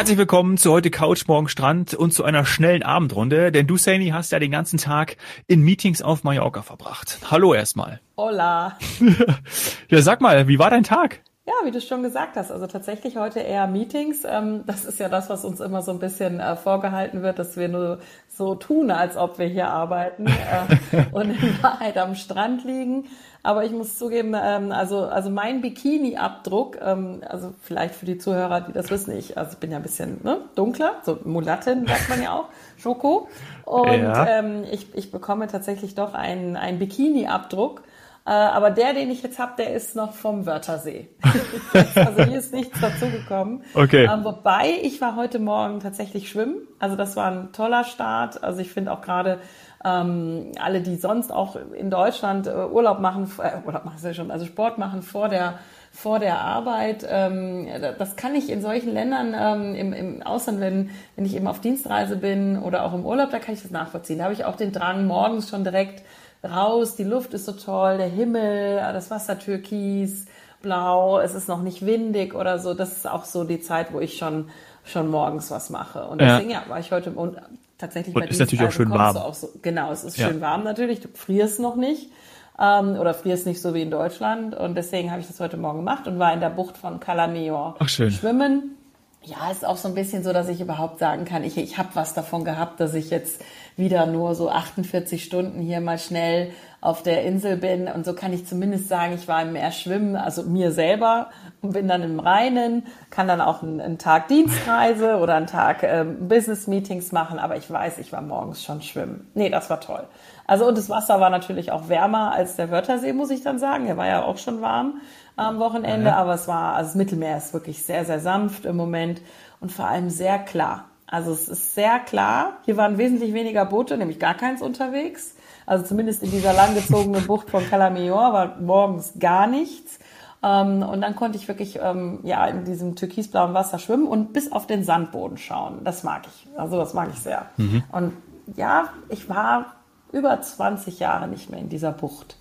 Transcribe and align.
Herzlich 0.00 0.16
willkommen 0.16 0.56
zu 0.56 0.72
heute 0.72 0.90
Couch 0.90 1.28
Morgen 1.28 1.50
Strand 1.50 1.92
und 1.92 2.14
zu 2.14 2.24
einer 2.24 2.46
schnellen 2.46 2.82
Abendrunde, 2.82 3.52
denn 3.52 3.66
du, 3.66 3.76
Saini, 3.76 4.08
hast 4.08 4.32
ja 4.32 4.38
den 4.38 4.50
ganzen 4.50 4.78
Tag 4.78 5.18
in 5.46 5.60
Meetings 5.60 6.00
auf 6.00 6.24
Mallorca 6.24 6.62
verbracht. 6.62 7.18
Hallo 7.30 7.52
erstmal. 7.52 8.00
Hola. 8.16 8.78
ja, 9.90 10.00
sag 10.00 10.22
mal, 10.22 10.48
wie 10.48 10.58
war 10.58 10.70
dein 10.70 10.84
Tag? 10.84 11.20
Ja, 11.46 11.52
wie 11.64 11.70
du 11.70 11.82
schon 11.82 12.02
gesagt 12.02 12.36
hast, 12.36 12.50
also 12.50 12.66
tatsächlich 12.66 13.18
heute 13.18 13.40
eher 13.40 13.66
Meetings. 13.66 14.24
Ähm, 14.24 14.62
das 14.66 14.86
ist 14.86 15.00
ja 15.00 15.10
das, 15.10 15.28
was 15.28 15.44
uns 15.44 15.60
immer 15.60 15.82
so 15.82 15.90
ein 15.92 15.98
bisschen 15.98 16.40
äh, 16.40 16.56
vorgehalten 16.56 17.20
wird, 17.20 17.38
dass 17.38 17.58
wir 17.58 17.68
nur 17.68 17.98
so 18.28 18.54
tun, 18.54 18.90
als 18.90 19.18
ob 19.18 19.38
wir 19.38 19.48
hier 19.48 19.68
arbeiten 19.68 20.28
äh, 20.28 21.04
und 21.12 21.30
in 21.30 21.62
Wahrheit 21.62 21.98
am 21.98 22.14
Strand 22.14 22.64
liegen. 22.64 23.04
Aber 23.42 23.64
ich 23.64 23.72
muss 23.72 23.96
zugeben, 23.96 24.34
ähm, 24.34 24.70
also, 24.70 25.04
also 25.04 25.30
mein 25.30 25.62
Bikini-Abdruck, 25.62 26.78
ähm, 26.82 27.22
also 27.26 27.54
vielleicht 27.62 27.94
für 27.94 28.04
die 28.04 28.18
Zuhörer, 28.18 28.60
die 28.60 28.72
das 28.72 28.90
wissen, 28.90 29.16
ich, 29.16 29.38
also 29.38 29.52
ich 29.52 29.58
bin 29.58 29.70
ja 29.70 29.78
ein 29.78 29.82
bisschen 29.82 30.20
ne, 30.22 30.42
dunkler, 30.54 30.96
so 31.04 31.18
Mulattin 31.24 31.86
sagt 31.86 32.08
man 32.10 32.22
ja 32.22 32.34
auch, 32.34 32.48
Schoko. 32.76 33.28
Und 33.64 34.02
ja. 34.02 34.26
ähm, 34.26 34.64
ich, 34.70 34.94
ich 34.94 35.10
bekomme 35.10 35.46
tatsächlich 35.46 35.94
doch 35.94 36.12
einen, 36.14 36.56
einen 36.56 36.78
Bikini-Abdruck. 36.78 37.82
Äh, 38.26 38.32
aber 38.32 38.70
der, 38.70 38.92
den 38.92 39.10
ich 39.10 39.22
jetzt 39.22 39.38
habe, 39.38 39.52
der 39.56 39.74
ist 39.74 39.96
noch 39.96 40.12
vom 40.12 40.44
Wörthersee. 40.44 41.08
also 41.94 42.22
hier 42.24 42.38
ist 42.38 42.52
nichts 42.52 42.78
dazugekommen. 42.78 43.64
Okay. 43.72 44.04
Ähm, 44.04 44.24
wobei, 44.24 44.74
ich 44.82 45.00
war 45.00 45.16
heute 45.16 45.38
Morgen 45.38 45.80
tatsächlich 45.80 46.28
schwimmen. 46.28 46.56
Also 46.78 46.96
das 46.96 47.16
war 47.16 47.30
ein 47.30 47.52
toller 47.52 47.84
Start. 47.84 48.44
Also 48.44 48.60
ich 48.60 48.70
finde 48.70 48.92
auch 48.92 49.00
gerade 49.00 49.40
ähm, 49.84 50.52
alle, 50.60 50.80
die 50.80 50.96
sonst 50.96 51.32
auch 51.32 51.56
in 51.56 51.90
Deutschland 51.90 52.46
äh, 52.46 52.50
Urlaub 52.50 53.00
machen, 53.00 53.30
äh, 53.38 53.66
Urlaub 53.66 53.84
machen 53.84 53.98
sie 53.98 54.14
schon, 54.14 54.30
also 54.30 54.44
Sport 54.44 54.78
machen 54.78 55.02
vor 55.02 55.28
der 55.28 55.58
vor 55.92 56.20
der 56.20 56.38
Arbeit. 56.38 57.04
Ähm, 57.08 57.66
das 57.98 58.14
kann 58.14 58.34
ich 58.36 58.48
in 58.48 58.62
solchen 58.62 58.92
Ländern 58.92 59.34
ähm, 59.36 59.74
im, 59.74 59.92
im 59.92 60.22
Ausland, 60.22 60.60
wenn, 60.60 60.90
wenn 61.16 61.24
ich 61.24 61.34
eben 61.34 61.48
auf 61.48 61.60
Dienstreise 61.60 62.16
bin 62.16 62.58
oder 62.62 62.84
auch 62.84 62.94
im 62.94 63.04
Urlaub, 63.04 63.30
da 63.30 63.40
kann 63.40 63.54
ich 63.54 63.62
das 63.62 63.72
nachvollziehen. 63.72 64.18
Da 64.18 64.24
habe 64.24 64.34
ich 64.34 64.44
auch 64.44 64.54
den 64.54 64.70
Drang, 64.70 65.06
morgens 65.06 65.50
schon 65.50 65.64
direkt 65.64 66.04
raus, 66.44 66.94
die 66.94 67.04
Luft 67.04 67.34
ist 67.34 67.46
so 67.46 67.52
toll, 67.52 67.98
der 67.98 68.06
Himmel, 68.06 68.76
das 68.76 69.10
Wasser 69.10 69.38
türkis, 69.38 70.26
blau, 70.62 71.18
es 71.18 71.34
ist 71.34 71.48
noch 71.48 71.60
nicht 71.60 71.84
windig 71.84 72.34
oder 72.34 72.60
so. 72.60 72.72
Das 72.72 72.96
ist 72.96 73.08
auch 73.08 73.24
so 73.24 73.42
die 73.42 73.60
Zeit, 73.60 73.92
wo 73.92 73.98
ich 73.98 74.16
schon 74.16 74.48
schon 74.84 75.08
morgens 75.08 75.50
was 75.50 75.70
mache. 75.70 76.04
Und 76.06 76.20
deswegen 76.20 76.50
ja, 76.50 76.62
ja 76.64 76.70
war 76.70 76.78
ich 76.78 76.92
heute 76.92 77.10
und 77.10 77.36
tatsächlich 77.80 78.14
und 78.14 78.22
bei 78.22 78.28
ist 78.28 78.38
natürlich 78.38 78.64
auch 78.64 78.72
schön 78.72 78.90
warm. 78.90 79.16
Auch 79.16 79.34
so, 79.34 79.48
genau, 79.62 79.90
es 79.92 80.04
ist 80.04 80.16
ja. 80.16 80.28
schön 80.28 80.40
warm 80.40 80.64
natürlich. 80.64 81.00
Du 81.00 81.08
frierst 81.12 81.60
noch 81.60 81.76
nicht 81.76 82.10
ähm, 82.58 82.96
oder 82.96 83.14
frierst 83.14 83.46
nicht 83.46 83.60
so 83.60 83.74
wie 83.74 83.82
in 83.82 83.90
Deutschland. 83.90 84.54
Und 84.54 84.74
deswegen 84.74 85.10
habe 85.10 85.20
ich 85.20 85.26
das 85.26 85.40
heute 85.40 85.56
Morgen 85.56 85.78
gemacht 85.78 86.06
und 86.06 86.18
war 86.18 86.32
in 86.32 86.40
der 86.40 86.50
Bucht 86.50 86.76
von 86.76 87.00
Calameor 87.00 87.76
Ach, 87.78 87.88
schön. 87.88 88.10
schwimmen. 88.10 88.76
Ja, 89.22 89.50
ist 89.50 89.66
auch 89.66 89.76
so 89.76 89.88
ein 89.88 89.94
bisschen 89.94 90.22
so, 90.22 90.32
dass 90.32 90.48
ich 90.48 90.60
überhaupt 90.60 90.98
sagen 90.98 91.24
kann, 91.26 91.44
ich, 91.44 91.58
ich 91.58 91.76
habe 91.76 91.90
was 91.94 92.14
davon 92.14 92.44
gehabt, 92.44 92.80
dass 92.80 92.94
ich 92.94 93.10
jetzt 93.10 93.42
wieder 93.80 94.06
nur 94.06 94.36
so 94.36 94.48
48 94.48 95.24
Stunden 95.24 95.60
hier 95.60 95.80
mal 95.80 95.98
schnell 95.98 96.52
auf 96.80 97.02
der 97.02 97.24
Insel 97.24 97.56
bin. 97.56 97.88
Und 97.88 98.06
so 98.06 98.14
kann 98.14 98.32
ich 98.32 98.46
zumindest 98.46 98.88
sagen, 98.88 99.14
ich 99.14 99.28
war 99.28 99.42
im 99.42 99.52
Meer 99.52 99.72
schwimmen, 99.72 100.16
also 100.16 100.44
mir 100.44 100.72
selber 100.72 101.30
und 101.60 101.72
bin 101.72 101.88
dann 101.88 102.02
im 102.02 102.20
Reinen, 102.20 102.86
kann 103.10 103.28
dann 103.28 103.40
auch 103.40 103.62
einen, 103.62 103.80
einen 103.80 103.98
Tag 103.98 104.28
Dienstreise 104.28 105.16
oder 105.20 105.34
einen 105.34 105.46
Tag 105.46 105.82
ähm, 105.82 106.28
Business-Meetings 106.28 107.12
machen, 107.12 107.38
aber 107.38 107.56
ich 107.56 107.70
weiß, 107.70 107.98
ich 107.98 108.12
war 108.12 108.22
morgens 108.22 108.62
schon 108.62 108.80
schwimmen. 108.80 109.28
Nee, 109.34 109.50
das 109.50 109.68
war 109.68 109.80
toll. 109.80 110.04
Also 110.46 110.66
und 110.66 110.78
das 110.78 110.88
Wasser 110.88 111.20
war 111.20 111.30
natürlich 111.30 111.70
auch 111.70 111.88
wärmer 111.88 112.32
als 112.32 112.56
der 112.56 112.70
Wörthersee, 112.70 113.12
muss 113.12 113.30
ich 113.30 113.42
dann 113.42 113.58
sagen. 113.58 113.86
Er 113.86 113.96
war 113.96 114.06
ja 114.06 114.22
auch 114.22 114.38
schon 114.38 114.62
warm 114.62 115.00
am 115.36 115.58
Wochenende, 115.58 116.08
ja. 116.08 116.16
aber 116.16 116.34
es 116.34 116.48
war, 116.48 116.74
also 116.74 116.88
das 116.88 116.94
Mittelmeer 116.96 117.36
ist 117.36 117.52
wirklich 117.52 117.82
sehr, 117.82 118.04
sehr 118.04 118.20
sanft 118.20 118.64
im 118.64 118.76
Moment 118.76 119.20
und 119.60 119.70
vor 119.70 119.86
allem 119.86 120.10
sehr 120.10 120.38
klar. 120.38 120.89
Also 121.10 121.32
es 121.32 121.48
ist 121.48 121.74
sehr 121.74 121.98
klar. 121.98 122.58
Hier 122.64 122.76
waren 122.76 122.96
wesentlich 122.96 123.34
weniger 123.34 123.64
Boote, 123.64 123.98
nämlich 123.98 124.20
gar 124.20 124.34
keins 124.34 124.62
unterwegs. 124.62 125.34
Also 125.66 125.84
zumindest 125.84 126.22
in 126.22 126.30
dieser 126.30 126.52
langgezogenen 126.52 127.26
Bucht 127.26 127.50
von 127.50 127.68
Calamior 127.68 128.32
war 128.32 128.56
morgens 128.60 129.14
gar 129.18 129.48
nichts. 129.48 129.98
Ähm, 130.42 130.82
und 130.82 131.00
dann 131.00 131.16
konnte 131.16 131.36
ich 131.36 131.48
wirklich 131.48 131.80
ähm, 131.82 132.20
ja 132.22 132.46
in 132.46 132.64
diesem 132.64 132.94
türkisblauen 132.94 133.54
Wasser 133.54 133.80
schwimmen 133.80 134.06
und 134.06 134.32
bis 134.32 134.52
auf 134.52 134.68
den 134.68 134.84
Sandboden 134.84 135.36
schauen. 135.36 135.80
Das 135.82 136.04
mag 136.04 136.22
ich. 136.26 136.48
Also 136.56 136.78
das 136.78 136.94
mag 136.94 137.08
ich 137.12 137.18
sehr. 137.18 137.46
Mhm. 137.56 137.82
Und 137.90 138.12
ja, 138.56 138.90
ich 139.08 139.28
war 139.28 139.74
über 140.12 140.40
20 140.40 141.00
Jahre 141.00 141.26
nicht 141.26 141.50
mehr 141.50 141.58
in 141.58 141.68
dieser 141.68 141.90
Bucht. 141.90 142.36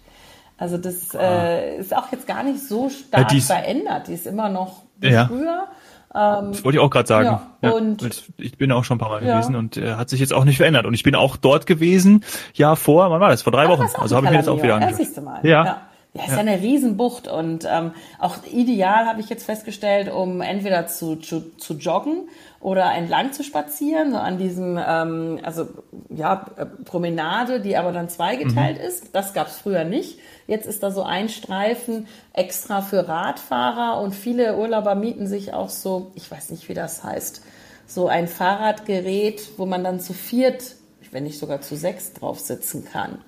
Also 0.57 0.78
das 0.78 1.16
ah. 1.16 1.22
äh, 1.22 1.78
ist 1.78 1.96
auch 1.96 2.12
jetzt 2.12 2.28
gar 2.28 2.44
nicht 2.44 2.62
so 2.68 2.90
stark 2.90 3.31
ja, 3.31 3.40
verändert. 3.40 4.07
Die 4.09 4.13
ist 4.13 4.28
immer 4.28 4.50
noch 4.50 4.84
wie 4.97 5.09
ja. 5.09 5.25
früher. 5.25 5.68
Ähm, 6.14 6.52
das 6.52 6.64
wollte 6.64 6.78
ich 6.78 6.84
auch 6.84 6.90
gerade 6.90 7.08
sagen. 7.08 7.28
Ja, 7.28 7.42
ja, 7.62 7.70
und 7.72 8.24
ich 8.38 8.58
bin 8.58 8.72
auch 8.72 8.84
schon 8.84 8.96
ein 8.96 9.00
paar 9.00 9.09
Mal 9.09 9.22
gewesen 9.22 9.56
und 9.56 9.78
äh, 9.78 9.94
hat 9.94 10.09
sich 10.09 10.20
jetzt 10.20 10.34
auch 10.34 10.46
nicht 10.46 10.58
verändert. 10.58 10.86
Und 10.86 10.94
ich 10.94 11.03
bin 11.03 11.16
auch 11.16 11.38
dort 11.38 11.66
gewesen, 11.66 12.24
ja 12.53 12.75
vor, 12.75 13.12
wann 13.12 13.22
war 13.22 13.30
das? 13.30 13.44
Vor 13.44 13.52
drei 13.52 13.66
Ach, 13.66 13.70
Wochen. 13.70 13.88
Also 13.96 14.16
habe 14.16 14.25
ich 14.25 14.31
mir 14.31 14.38
jetzt 14.38 14.50
auch 14.50 14.62
wieder 14.62 14.75
angeschaut. 14.75 15.44
Ja. 15.44 15.66
ja. 15.66 15.81
Ja, 16.14 16.24
ist 16.24 16.31
ja. 16.31 16.38
eine 16.38 16.59
Riesenbucht 16.59 17.28
und 17.28 17.68
ähm, 17.70 17.92
auch 18.18 18.38
ideal 18.52 19.06
habe 19.06 19.22
ich 19.22 19.30
jetzt 19.30 19.46
festgestellt, 19.46 20.12
um 20.12 20.42
entweder 20.42 20.88
zu, 20.88 21.18
zu, 21.18 21.56
zu 21.58 21.75
joggen 21.75 22.30
oder 22.59 22.92
entlang 22.96 23.31
zu 23.31 23.44
spazieren, 23.44 24.12
so 24.12 24.18
an 24.18 24.40
diesem, 24.40 24.80
ähm, 24.84 25.40
also 25.44 25.68
ja, 26.09 26.48
äh, 26.58 26.66
Promenade, 26.66 27.62
die 27.62 27.78
aber 27.78 27.92
dann 27.92 28.09
zweigeteilt 28.09 28.80
mhm. 28.80 28.84
ist. 28.86 29.14
Das 29.14 29.36
gab 29.36 29.48
es 29.48 29.59
früher 29.59 29.84
nicht. 29.84 30.18
Jetzt 30.48 30.66
ist 30.66 30.81
da 30.81 30.90
so 30.90 31.03
ein 31.03 31.30
Streifen 31.30 32.08
extra 32.34 32.81
für 32.81 33.08
Radfahrer 33.08 34.02
und 34.02 34.16
viele 34.16 34.58
Urlauber 34.58 34.96
mieten 34.96 35.28
sich 35.28 35.53
auch 35.53 35.69
so, 35.69 36.12
ich 36.16 36.30
weiß 36.30 36.50
nicht, 36.50 36.69
wie 36.69 36.74
das 36.74 37.03
heißt, 37.03 37.44
so 37.86 38.08
ein 38.08 38.28
Fahrradgerät, 38.28 39.42
wo 39.58 39.68
man 39.68 39.84
dann 39.84 40.00
zu 40.00 40.14
viert, 40.14 40.75
wenn 41.12 41.24
nicht 41.24 41.38
sogar 41.38 41.62
zu 41.62 41.75
sechs 41.75 42.14
drauf 42.14 42.40
sitzen 42.40 42.84
kann. 42.84 43.19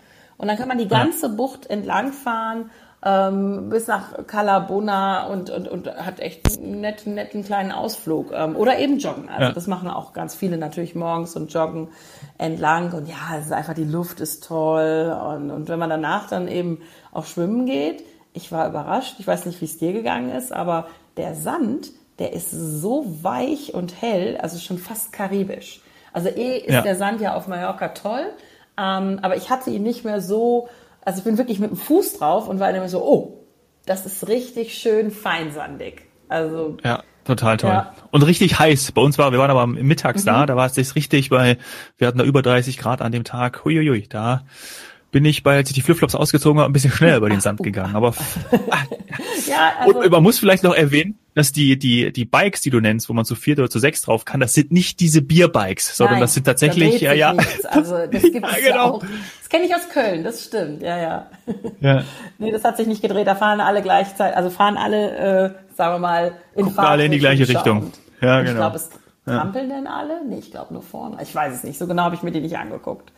Und 0.42 0.48
dann 0.48 0.58
kann 0.58 0.68
man 0.68 0.80
die 0.80 0.88
ganze 0.88 1.30
Bucht 1.30 1.68
entlangfahren 1.68 2.72
ähm, 3.06 3.70
bis 3.70 3.86
nach 3.86 4.26
Calabona 4.26 5.28
und, 5.28 5.52
und, 5.52 5.68
und 5.68 5.88
hat 5.88 6.20
echt 6.20 6.58
einen 6.58 6.82
netten, 6.82 7.14
netten 7.14 7.44
kleinen 7.44 7.72
Ausflug. 7.72 8.32
Ähm, 8.34 8.56
oder 8.56 8.80
eben 8.80 8.98
joggen. 8.98 9.30
Also 9.30 9.44
ja. 9.44 9.52
das 9.52 9.68
machen 9.68 9.88
auch 9.88 10.14
ganz 10.14 10.34
viele 10.34 10.58
natürlich 10.58 10.96
morgens 10.96 11.36
und 11.36 11.54
joggen 11.54 11.90
entlang. 12.40 12.92
Und 12.92 13.08
ja, 13.08 13.38
es 13.38 13.46
ist 13.46 13.52
einfach, 13.52 13.76
die 13.76 13.84
Luft 13.84 14.20
ist 14.20 14.48
toll. 14.48 15.16
Und, 15.28 15.52
und 15.52 15.70
wenn 15.70 15.78
man 15.78 15.92
danach 15.92 16.28
dann 16.28 16.48
eben 16.48 16.82
auch 17.12 17.26
schwimmen 17.26 17.68
geht, 17.68 18.04
ich 18.34 18.52
war 18.52 18.68
überrascht. 18.68 19.18
Ich 19.20 19.28
weiß 19.28 19.46
nicht, 19.46 19.62
wie 19.62 19.66
es 19.66 19.78
dir 19.78 19.94
gegangen 19.94 20.32
ist, 20.32 20.52
aber 20.52 20.88
der 21.18 21.36
Sand, 21.36 21.92
der 22.18 22.34
ist 22.34 22.50
so 22.50 23.06
weich 23.22 23.76
und 23.76 24.02
hell, 24.02 24.38
also 24.42 24.58
schon 24.58 24.80
fast 24.80 25.14
karibisch. 25.14 25.82
Also 26.14 26.30
eh 26.30 26.58
ist 26.58 26.74
ja. 26.74 26.82
der 26.82 26.96
Sand 26.96 27.22
ja 27.22 27.36
auf 27.36 27.48
Mallorca 27.48 27.90
toll, 27.90 28.26
ähm, 28.78 29.20
aber 29.22 29.36
ich 29.36 29.50
hatte 29.50 29.70
ihn 29.70 29.84
nicht 29.84 30.06
mehr 30.06 30.22
so, 30.22 30.70
also 31.04 31.20
ich 31.20 31.24
bin 31.24 31.38
wirklich 31.38 31.60
mit 31.60 31.72
dem 31.72 31.78
Fuß 31.78 32.14
drauf 32.14 32.48
und 32.48 32.60
war 32.60 32.70
immer 32.70 32.90
so, 32.90 33.04
oh, 33.04 33.46
das 33.86 34.06
ist 34.06 34.28
richtig 34.28 34.78
schön 34.78 35.12
feinsandig. 35.12 36.04
Also 36.30 36.78
ja. 36.84 37.04
Total 37.24 37.58
toll. 37.58 37.70
Ja. 37.70 37.94
Und 38.10 38.24
richtig 38.24 38.58
heiß. 38.58 38.94
Bei 38.94 39.02
uns 39.02 39.18
war, 39.20 39.32
wir 39.32 39.38
waren 39.38 39.52
aber 39.52 39.68
mittags 39.68 40.24
mhm. 40.24 40.28
da, 40.28 40.46
da 40.48 40.56
war 40.56 40.66
es 40.66 40.76
jetzt 40.76 40.96
richtig, 40.96 41.30
weil 41.30 41.58
wir 41.98 42.08
hatten 42.08 42.18
da 42.18 42.24
über 42.24 42.42
30 42.42 42.78
Grad 42.78 43.02
an 43.02 43.12
dem 43.12 43.24
Tag. 43.24 43.64
Huiuiui, 43.64 44.08
da 44.08 44.44
bin 45.12 45.26
ich 45.26 45.44
bei, 45.44 45.58
als 45.58 45.70
ich 45.70 45.76
die 45.76 45.82
Flipflops 45.82 46.16
ausgezogen 46.16 46.60
habe, 46.60 46.70
ein 46.70 46.74
bisschen 46.74 46.92
schneller 46.92 47.18
über 47.18 47.30
den 47.30 47.42
Sand 47.42 47.60
gegangen. 47.64 47.96
Aber 47.96 48.16
ja, 49.48 49.74
also, 49.80 50.00
und 50.00 50.12
man 50.12 50.24
muss 50.24 50.40
vielleicht 50.40 50.64
noch 50.64 50.74
erwähnen, 50.74 51.20
dass 51.34 51.52
die 51.52 51.78
die 51.80 52.12
die 52.12 52.26
Bikes, 52.26 52.62
die 52.62 52.70
du 52.70 52.80
nennst, 52.80 53.08
wo 53.10 53.14
man 53.14 53.26
zu 53.26 53.36
viert 53.36 53.60
oder 53.60 53.70
zu 53.70 53.80
sechs 53.80 54.02
drauf 54.02 54.26
kann, 54.26 54.40
das 54.40 54.54
sind 54.54 54.72
nicht 54.72 55.00
diese 55.00 55.22
Bierbikes, 55.22 55.96
sondern 55.96 56.16
Nein, 56.16 56.22
das 56.22 56.34
sind 56.34 56.46
tatsächlich 56.46 57.02
ja 57.02 57.14
ja. 57.14 57.36
Also 57.70 58.06
das 58.08 58.22
gibt 58.22 58.46
ja, 58.46 58.50
es 58.50 58.64
genau. 58.64 58.76
ja 58.76 58.84
auch. 58.84 59.00
Das 59.40 59.50
kenne 59.50 59.66
ich 59.66 59.76
aus 59.76 59.90
Köln, 59.90 60.24
das 60.24 60.44
stimmt. 60.44 60.82
Ja 60.82 60.98
ja. 60.98 61.28
ja. 61.80 62.04
nee, 62.38 62.52
das 62.52 62.64
hat 62.64 62.78
sich 62.78 62.88
nicht 62.88 63.02
gedreht. 63.02 63.28
Da 63.28 63.36
fahren 63.36 63.62
alle 63.62 63.82
gleichzeitig, 63.82 64.36
also 64.36 64.50
fahren 64.50 64.78
alle, 64.78 65.18
äh, 65.18 65.76
sagen 65.76 65.96
wir 65.96 66.00
mal, 66.00 66.34
in 66.56 66.66
Gucken 66.66 66.80
alle 66.80 67.06
in 67.06 67.12
die 67.12 67.20
gleiche 67.20 67.48
Richtung. 67.48 67.92
Ja 68.22 68.42
genau. 68.42 68.52
Ich 68.52 68.58
glaube, 68.58 68.76
es 68.76 68.90
trampeln 69.26 69.70
denn 69.70 69.88
alle? 69.88 70.26
Nee, 70.28 70.40
ich 70.40 70.52
glaube 70.52 70.74
nur 70.74 70.84
vorne. 70.84 71.18
Ich 71.22 71.34
weiß 71.34 71.54
es 71.54 71.64
nicht. 71.64 71.78
So 71.78 71.88
genau 71.88 72.04
habe 72.04 72.16
ich 72.16 72.24
mir 72.24 72.32
die 72.32 72.42
nicht 72.42 72.58
angeguckt. 72.58 73.12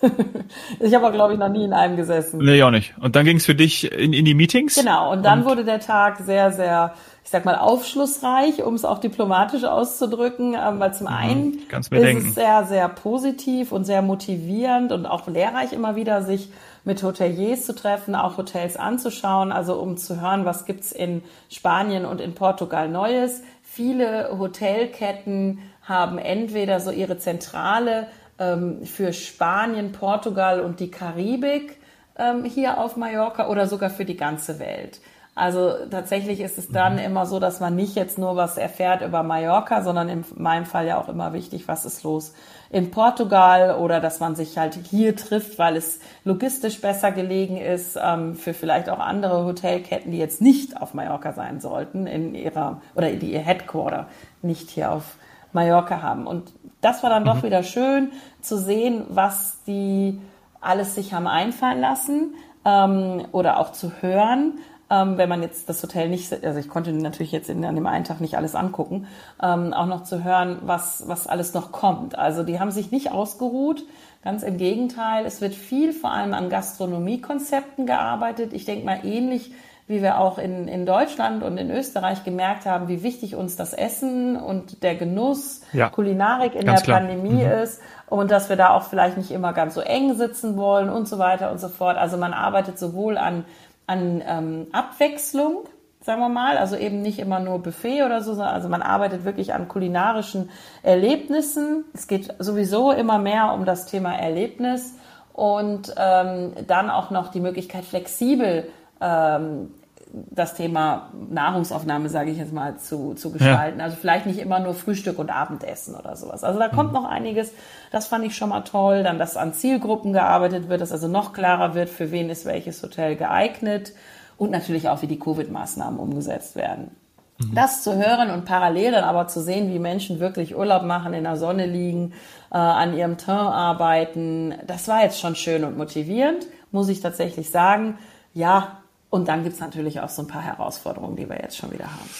ich 0.80 0.94
habe 0.94 1.06
auch, 1.06 1.12
glaube 1.12 1.32
ich, 1.32 1.38
noch 1.38 1.48
nie 1.48 1.64
in 1.64 1.72
einem 1.72 1.96
gesessen. 1.96 2.38
Nee, 2.38 2.62
auch 2.62 2.70
nicht. 2.70 2.94
Und 3.00 3.16
dann 3.16 3.24
ging 3.24 3.38
es 3.38 3.46
für 3.46 3.54
dich 3.54 3.90
in, 3.92 4.12
in 4.12 4.24
die 4.24 4.34
Meetings? 4.34 4.76
Genau, 4.76 5.12
und 5.12 5.24
dann 5.24 5.40
und 5.40 5.46
wurde 5.46 5.64
der 5.64 5.80
Tag 5.80 6.18
sehr, 6.18 6.52
sehr, 6.52 6.94
ich 7.28 7.32
sag 7.32 7.44
mal, 7.44 7.58
aufschlussreich, 7.58 8.62
um 8.64 8.72
es 8.72 8.86
auch 8.86 9.00
diplomatisch 9.00 9.64
auszudrücken, 9.64 10.54
ähm, 10.54 10.80
weil 10.80 10.94
zum 10.94 11.08
mhm, 11.08 11.12
einen 11.12 11.58
ist 11.78 11.92
denken. 11.92 12.28
es 12.28 12.34
sehr, 12.34 12.64
sehr 12.64 12.88
positiv 12.88 13.70
und 13.70 13.84
sehr 13.84 14.00
motivierend 14.00 14.92
und 14.92 15.04
auch 15.04 15.28
lehrreich 15.28 15.74
immer 15.74 15.94
wieder, 15.94 16.22
sich 16.22 16.50
mit 16.84 17.02
Hoteliers 17.02 17.66
zu 17.66 17.74
treffen, 17.74 18.14
auch 18.14 18.38
Hotels 18.38 18.78
anzuschauen, 18.78 19.52
also 19.52 19.74
um 19.74 19.98
zu 19.98 20.22
hören, 20.22 20.46
was 20.46 20.64
gibt's 20.64 20.90
in 20.90 21.22
Spanien 21.50 22.06
und 22.06 22.22
in 22.22 22.34
Portugal 22.34 22.88
Neues. 22.88 23.42
Viele 23.62 24.30
Hotelketten 24.38 25.58
haben 25.82 26.16
entweder 26.16 26.80
so 26.80 26.90
ihre 26.90 27.18
zentrale 27.18 28.06
ähm, 28.38 28.86
für 28.86 29.12
Spanien, 29.12 29.92
Portugal 29.92 30.60
und 30.60 30.80
die 30.80 30.90
Karibik 30.90 31.76
ähm, 32.16 32.44
hier 32.44 32.78
auf 32.78 32.96
Mallorca 32.96 33.48
oder 33.48 33.66
sogar 33.66 33.90
für 33.90 34.06
die 34.06 34.16
ganze 34.16 34.58
Welt. 34.58 35.02
Also 35.38 35.72
tatsächlich 35.88 36.40
ist 36.40 36.58
es 36.58 36.68
dann 36.68 36.94
mhm. 36.94 36.98
immer 36.98 37.26
so, 37.26 37.38
dass 37.38 37.60
man 37.60 37.76
nicht 37.76 37.94
jetzt 37.94 38.18
nur 38.18 38.34
was 38.34 38.58
erfährt 38.58 39.02
über 39.02 39.22
Mallorca, 39.22 39.82
sondern 39.82 40.08
in 40.08 40.24
meinem 40.34 40.66
Fall 40.66 40.86
ja 40.86 41.00
auch 41.00 41.08
immer 41.08 41.32
wichtig, 41.32 41.68
was 41.68 41.84
ist 41.84 42.02
los 42.02 42.34
in 42.70 42.90
Portugal 42.90 43.76
oder 43.76 44.00
dass 44.00 44.18
man 44.18 44.34
sich 44.34 44.58
halt 44.58 44.74
hier 44.74 45.14
trifft, 45.14 45.58
weil 45.58 45.76
es 45.76 46.00
logistisch 46.24 46.80
besser 46.80 47.12
gelegen 47.12 47.56
ist 47.56 47.96
ähm, 48.02 48.34
für 48.34 48.52
vielleicht 48.52 48.90
auch 48.90 48.98
andere 48.98 49.44
Hotelketten, 49.44 50.10
die 50.10 50.18
jetzt 50.18 50.40
nicht 50.40 50.80
auf 50.82 50.92
Mallorca 50.92 51.32
sein 51.32 51.60
sollten, 51.60 52.08
in 52.08 52.34
ihrer 52.34 52.82
oder 52.96 53.10
die 53.12 53.32
ihr 53.32 53.40
Headquarter 53.40 54.08
nicht 54.42 54.70
hier 54.70 54.90
auf 54.90 55.16
Mallorca 55.52 56.02
haben. 56.02 56.26
Und 56.26 56.52
das 56.80 57.04
war 57.04 57.10
dann 57.10 57.22
mhm. 57.22 57.26
doch 57.26 57.42
wieder 57.44 57.62
schön 57.62 58.10
zu 58.40 58.58
sehen, 58.58 59.04
was 59.08 59.62
die 59.68 60.20
alles 60.60 60.96
sich 60.96 61.14
haben 61.14 61.28
einfallen 61.28 61.80
lassen 61.80 62.34
ähm, 62.64 63.24
oder 63.30 63.60
auch 63.60 63.70
zu 63.70 63.92
hören 64.02 64.58
ähm, 64.90 65.18
wenn 65.18 65.28
man 65.28 65.42
jetzt 65.42 65.68
das 65.68 65.82
Hotel 65.82 66.08
nicht, 66.08 66.32
also 66.44 66.58
ich 66.58 66.68
konnte 66.68 66.92
natürlich 66.92 67.32
jetzt 67.32 67.50
in, 67.50 67.64
an 67.64 67.74
dem 67.74 67.86
einen 67.86 68.04
Tag 68.04 68.20
nicht 68.20 68.36
alles 68.36 68.54
angucken, 68.54 69.06
ähm, 69.42 69.72
auch 69.72 69.86
noch 69.86 70.04
zu 70.04 70.24
hören, 70.24 70.58
was, 70.62 71.04
was 71.06 71.26
alles 71.26 71.54
noch 71.54 71.72
kommt. 71.72 72.18
Also 72.18 72.42
die 72.42 72.58
haben 72.58 72.70
sich 72.70 72.90
nicht 72.90 73.12
ausgeruht, 73.12 73.84
ganz 74.24 74.42
im 74.42 74.56
Gegenteil. 74.56 75.26
Es 75.26 75.40
wird 75.40 75.54
viel 75.54 75.92
vor 75.92 76.12
allem 76.12 76.34
an 76.34 76.48
Gastronomiekonzepten 76.48 77.86
gearbeitet. 77.86 78.52
Ich 78.52 78.64
denke 78.64 78.84
mal 78.84 79.00
ähnlich 79.04 79.52
wie 79.88 80.02
wir 80.02 80.20
auch 80.20 80.36
in, 80.36 80.68
in 80.68 80.84
Deutschland 80.84 81.42
und 81.42 81.56
in 81.56 81.70
Österreich 81.70 82.22
gemerkt 82.22 82.66
haben, 82.66 82.88
wie 82.88 83.02
wichtig 83.02 83.34
uns 83.34 83.56
das 83.56 83.72
Essen 83.72 84.36
und 84.36 84.82
der 84.82 84.94
Genuss, 84.94 85.62
ja, 85.72 85.88
Kulinarik 85.88 86.54
in 86.54 86.66
der 86.66 86.74
klar. 86.76 87.00
Pandemie 87.00 87.42
mhm. 87.42 87.50
ist 87.50 87.80
und 88.06 88.30
dass 88.30 88.50
wir 88.50 88.56
da 88.56 88.70
auch 88.70 88.82
vielleicht 88.82 89.16
nicht 89.16 89.30
immer 89.30 89.54
ganz 89.54 89.74
so 89.74 89.80
eng 89.80 90.14
sitzen 90.14 90.58
wollen 90.58 90.90
und 90.90 91.08
so 91.08 91.18
weiter 91.18 91.50
und 91.50 91.58
so 91.58 91.68
fort. 91.68 91.96
Also 91.96 92.18
man 92.18 92.34
arbeitet 92.34 92.78
sowohl 92.78 93.16
an 93.16 93.46
an 93.88 94.22
ähm, 94.24 94.66
Abwechslung, 94.70 95.64
sagen 96.00 96.20
wir 96.20 96.28
mal, 96.28 96.58
also 96.58 96.76
eben 96.76 97.02
nicht 97.02 97.18
immer 97.18 97.40
nur 97.40 97.58
Buffet 97.58 98.04
oder 98.04 98.22
so, 98.22 98.40
also 98.40 98.68
man 98.68 98.82
arbeitet 98.82 99.24
wirklich 99.24 99.54
an 99.54 99.66
kulinarischen 99.66 100.50
Erlebnissen. 100.82 101.84
Es 101.94 102.06
geht 102.06 102.34
sowieso 102.38 102.92
immer 102.92 103.18
mehr 103.18 103.52
um 103.54 103.64
das 103.64 103.86
Thema 103.86 104.14
Erlebnis 104.14 104.94
und 105.32 105.94
ähm, 105.96 106.52
dann 106.66 106.90
auch 106.90 107.10
noch 107.10 107.28
die 107.28 107.40
Möglichkeit 107.40 107.84
flexibel 107.84 108.68
ähm, 109.00 109.72
das 110.12 110.54
Thema 110.54 111.10
Nahrungsaufnahme, 111.30 112.08
sage 112.08 112.30
ich 112.30 112.38
jetzt 112.38 112.52
mal, 112.52 112.78
zu, 112.78 113.14
zu 113.14 113.30
gestalten. 113.30 113.78
Ja. 113.78 113.84
Also 113.84 113.96
vielleicht 114.00 114.26
nicht 114.26 114.38
immer 114.38 114.58
nur 114.58 114.74
Frühstück 114.74 115.18
und 115.18 115.30
Abendessen 115.30 115.94
oder 115.94 116.16
sowas. 116.16 116.44
Also 116.44 116.58
da 116.58 116.68
kommt 116.68 116.90
mhm. 116.90 116.94
noch 116.94 117.04
einiges. 117.04 117.52
Das 117.90 118.06
fand 118.06 118.24
ich 118.24 118.36
schon 118.36 118.48
mal 118.48 118.62
toll. 118.62 119.02
Dann, 119.02 119.18
dass 119.18 119.36
an 119.36 119.52
Zielgruppen 119.52 120.12
gearbeitet 120.12 120.68
wird, 120.68 120.80
dass 120.80 120.92
also 120.92 121.08
noch 121.08 121.32
klarer 121.32 121.74
wird, 121.74 121.88
für 121.88 122.10
wen 122.10 122.30
ist 122.30 122.46
welches 122.46 122.82
Hotel 122.82 123.16
geeignet. 123.16 123.92
Und 124.36 124.50
natürlich 124.50 124.88
auch, 124.88 125.02
wie 125.02 125.08
die 125.08 125.18
Covid-Maßnahmen 125.18 125.98
umgesetzt 125.98 126.54
werden. 126.56 126.92
Mhm. 127.38 127.54
Das 127.54 127.82
zu 127.82 127.96
hören 127.96 128.30
und 128.30 128.44
parallel 128.44 128.92
dann 128.92 129.04
aber 129.04 129.28
zu 129.28 129.40
sehen, 129.40 129.72
wie 129.72 129.78
Menschen 129.78 130.20
wirklich 130.20 130.56
Urlaub 130.56 130.82
machen, 130.82 131.12
in 131.14 131.24
der 131.24 131.36
Sonne 131.36 131.66
liegen, 131.66 132.12
äh, 132.50 132.56
an 132.56 132.96
ihrem 132.96 133.18
Teint 133.18 133.38
arbeiten, 133.38 134.54
das 134.66 134.88
war 134.88 135.02
jetzt 135.02 135.20
schon 135.20 135.34
schön 135.34 135.64
und 135.64 135.76
motivierend, 135.76 136.46
muss 136.72 136.88
ich 136.88 137.00
tatsächlich 137.00 137.50
sagen. 137.50 137.98
Ja, 138.34 138.77
und 139.10 139.28
dann 139.28 139.44
gibt's 139.44 139.60
natürlich 139.60 140.00
auch 140.00 140.08
so 140.08 140.22
ein 140.22 140.28
paar 140.28 140.42
Herausforderungen, 140.42 141.16
die 141.16 141.28
wir 141.28 141.36
jetzt 141.36 141.56
schon 141.56 141.72
wieder 141.72 141.86
haben. 141.86 142.10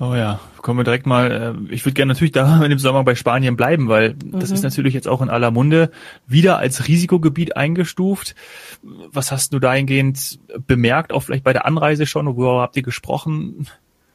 Oh 0.00 0.14
ja, 0.14 0.40
kommen 0.62 0.80
wir 0.80 0.84
direkt 0.84 1.06
mal. 1.06 1.30
Äh, 1.30 1.74
ich 1.74 1.84
würde 1.84 1.94
gerne 1.94 2.12
natürlich 2.12 2.32
da 2.32 2.62
in 2.62 2.70
dem 2.70 2.78
Sommer 2.78 3.04
bei 3.04 3.14
Spanien 3.14 3.56
bleiben, 3.56 3.88
weil 3.88 4.14
das 4.14 4.50
mhm. 4.50 4.54
ist 4.56 4.62
natürlich 4.62 4.94
jetzt 4.94 5.08
auch 5.08 5.20
in 5.20 5.30
aller 5.30 5.50
Munde 5.50 5.90
wieder 6.26 6.58
als 6.58 6.88
Risikogebiet 6.88 7.56
eingestuft. 7.56 8.34
Was 8.82 9.32
hast 9.32 9.52
du 9.52 9.58
dahingehend 9.58 10.38
bemerkt, 10.66 11.12
auch 11.12 11.20
vielleicht 11.20 11.44
bei 11.44 11.52
der 11.52 11.66
Anreise 11.66 12.06
schon? 12.06 12.26
Worüber 12.26 12.62
habt 12.62 12.76
ihr 12.76 12.82
gesprochen? 12.82 13.68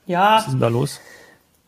Ja. 0.06 0.38
Was 0.38 0.48
ist 0.48 0.54
denn 0.54 0.60
da 0.60 0.68
los? 0.68 1.00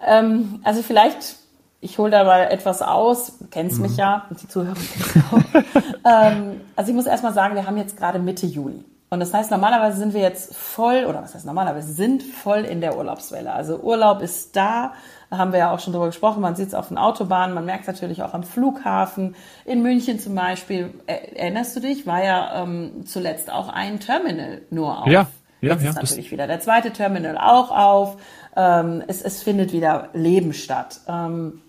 Ähm, 0.05 0.59
also 0.63 0.81
vielleicht, 0.81 1.35
ich 1.81 1.97
hole 1.97 2.11
da 2.11 2.23
mal 2.23 2.43
etwas 2.51 2.81
aus. 2.81 3.37
Du 3.37 3.47
kennst 3.47 3.77
mhm. 3.77 3.83
mich 3.83 3.97
ja 3.97 4.25
und 4.29 4.41
die 4.41 4.47
Zuhörer 4.47 4.75
kennen 4.75 5.25
auch. 5.31 5.61
ähm, 6.31 6.61
also 6.75 6.89
ich 6.89 6.95
muss 6.95 7.05
erst 7.05 7.23
mal 7.23 7.33
sagen, 7.33 7.55
wir 7.55 7.65
haben 7.65 7.77
jetzt 7.77 7.97
gerade 7.97 8.19
Mitte 8.19 8.47
Juli. 8.47 8.83
Und 9.11 9.19
das 9.19 9.33
heißt, 9.33 9.49
normalerweise 9.49 9.97
sind 9.97 10.13
wir 10.13 10.21
jetzt 10.21 10.55
voll, 10.55 11.05
oder 11.05 11.23
was 11.23 11.33
heißt 11.33 11.45
normalerweise, 11.45 11.91
sind 11.93 12.21
voll 12.21 12.59
in 12.59 12.79
der 12.79 12.95
Urlaubswelle. 12.95 13.51
Also 13.51 13.79
Urlaub 13.79 14.21
ist 14.21 14.55
da, 14.55 14.93
da 15.31 15.37
haben 15.37 15.51
wir 15.51 15.59
ja 15.59 15.71
auch 15.71 15.79
schon 15.79 15.93
drüber 15.93 16.05
gesprochen, 16.05 16.41
man 16.41 16.55
sieht 16.55 16.67
es 16.67 16.73
auf 16.75 16.89
den 16.89 16.99
Autobahnen, 16.99 17.55
man 17.55 17.65
merkt 17.65 17.81
es 17.81 17.87
natürlich 17.87 18.21
auch 18.21 18.35
am 18.35 18.43
Flughafen. 18.43 19.35
In 19.65 19.81
München 19.81 20.19
zum 20.19 20.35
Beispiel, 20.35 20.93
erinnerst 21.07 21.75
du 21.75 21.79
dich, 21.79 22.05
war 22.05 22.23
ja 22.23 22.63
ähm, 22.63 23.03
zuletzt 23.05 23.51
auch 23.51 23.69
ein 23.69 23.99
Terminal 23.99 24.61
nur 24.69 25.01
auf. 25.01 25.07
Ja, 25.07 25.25
ja, 25.61 25.73
Jetzt 25.73 25.83
ja. 25.83 25.89
ist 25.89 25.95
natürlich 25.95 26.31
wieder 26.31 26.45
der 26.45 26.59
zweite 26.59 26.91
Terminal 26.91 27.37
auch 27.37 27.71
auf. 27.71 28.17
Ähm, 28.55 29.03
es, 29.07 29.23
es 29.23 29.41
findet 29.41 29.73
wieder 29.73 30.09
Leben 30.13 30.53
statt. 30.53 31.01
Ähm, 31.07 31.61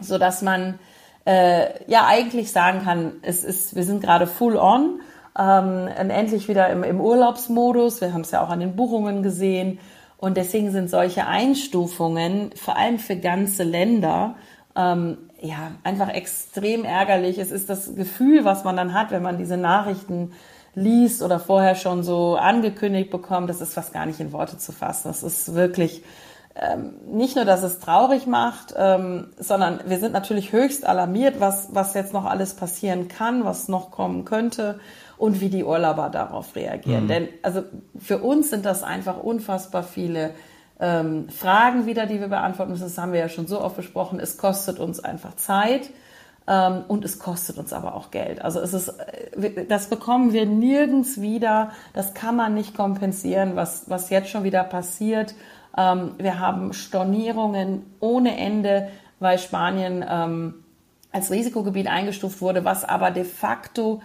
so 0.00 0.16
dass 0.16 0.42
man 0.42 0.78
äh, 1.26 1.84
ja 1.86 2.06
eigentlich 2.06 2.50
sagen 2.50 2.82
kann, 2.82 3.12
es 3.22 3.44
ist, 3.44 3.76
wir 3.76 3.84
sind 3.84 4.02
gerade 4.02 4.26
full 4.26 4.56
on 4.56 5.00
ähm, 5.38 5.88
endlich 5.88 6.48
wieder 6.48 6.68
im, 6.70 6.82
im 6.82 7.00
Urlaubsmodus. 7.00 8.00
Wir 8.00 8.12
haben 8.12 8.22
es 8.22 8.32
ja 8.32 8.42
auch 8.42 8.50
an 8.50 8.60
den 8.60 8.74
Buchungen 8.74 9.22
gesehen. 9.22 9.78
Und 10.16 10.36
deswegen 10.36 10.72
sind 10.72 10.90
solche 10.90 11.26
Einstufungen, 11.26 12.50
vor 12.56 12.76
allem 12.76 12.98
für 12.98 13.16
ganze 13.16 13.62
Länder, 13.62 14.34
ähm, 14.74 15.18
ja, 15.40 15.70
einfach 15.84 16.08
extrem 16.08 16.84
ärgerlich. 16.84 17.38
Es 17.38 17.52
ist 17.52 17.70
das 17.70 17.94
Gefühl, 17.94 18.44
was 18.44 18.64
man 18.64 18.76
dann 18.76 18.94
hat, 18.94 19.12
wenn 19.12 19.22
man 19.22 19.38
diese 19.38 19.56
Nachrichten 19.56 20.32
liest 20.74 21.22
oder 21.22 21.38
vorher 21.38 21.76
schon 21.76 22.02
so 22.02 22.34
angekündigt 22.36 23.10
bekommt, 23.10 23.48
das 23.48 23.60
ist 23.60 23.74
fast 23.74 23.92
gar 23.92 24.06
nicht 24.06 24.18
in 24.18 24.32
Worte 24.32 24.58
zu 24.58 24.72
fassen. 24.72 25.06
Das 25.06 25.22
ist 25.22 25.54
wirklich 25.54 26.02
ähm, 26.56 26.94
nicht 27.06 27.36
nur, 27.36 27.44
dass 27.44 27.62
es 27.62 27.78
traurig 27.78 28.26
macht, 28.26 28.74
ähm, 28.76 29.28
sondern 29.38 29.80
wir 29.86 29.98
sind 29.98 30.12
natürlich 30.12 30.52
höchst 30.52 30.84
alarmiert, 30.84 31.38
was, 31.38 31.68
was 31.72 31.94
jetzt 31.94 32.12
noch 32.12 32.24
alles 32.24 32.54
passieren 32.54 33.06
kann, 33.06 33.44
was 33.44 33.68
noch 33.68 33.92
kommen 33.92 34.24
könnte 34.24 34.80
und 35.18 35.40
wie 35.40 35.48
die 35.48 35.64
Urlauber 35.64 36.08
darauf 36.08 36.54
reagieren. 36.56 37.04
Mhm. 37.04 37.08
Denn 37.08 37.28
also 37.42 37.64
für 37.98 38.18
uns 38.18 38.50
sind 38.50 38.64
das 38.64 38.82
einfach 38.82 39.18
unfassbar 39.18 39.82
viele 39.82 40.30
ähm, 40.80 41.28
Fragen 41.28 41.86
wieder, 41.86 42.06
die 42.06 42.20
wir 42.20 42.28
beantworten 42.28 42.70
müssen. 42.70 42.84
Das 42.84 42.98
haben 42.98 43.12
wir 43.12 43.20
ja 43.20 43.28
schon 43.28 43.46
so 43.46 43.60
oft 43.60 43.76
besprochen. 43.76 44.20
Es 44.20 44.38
kostet 44.38 44.78
uns 44.78 45.00
einfach 45.00 45.34
Zeit 45.36 45.90
ähm, 46.46 46.84
und 46.86 47.04
es 47.04 47.18
kostet 47.18 47.58
uns 47.58 47.72
aber 47.72 47.94
auch 47.94 48.10
Geld. 48.10 48.42
Also 48.42 48.60
es 48.60 48.72
ist, 48.72 48.88
äh, 48.88 49.66
das 49.66 49.88
bekommen 49.88 50.32
wir 50.32 50.46
nirgends 50.46 51.20
wieder. 51.20 51.72
Das 51.94 52.14
kann 52.14 52.36
man 52.36 52.54
nicht 52.54 52.76
kompensieren, 52.76 53.56
was, 53.56 53.90
was 53.90 54.10
jetzt 54.10 54.30
schon 54.30 54.44
wieder 54.44 54.62
passiert. 54.62 55.34
Ähm, 55.76 56.12
wir 56.18 56.38
haben 56.38 56.72
Stornierungen 56.72 57.82
ohne 57.98 58.38
Ende, 58.38 58.88
weil 59.18 59.38
Spanien 59.38 60.04
ähm, 60.08 60.54
als 61.10 61.30
Risikogebiet 61.30 61.88
eingestuft 61.88 62.40
wurde, 62.40 62.64
was 62.64 62.84
aber 62.84 63.10
de 63.10 63.24
facto 63.24 64.00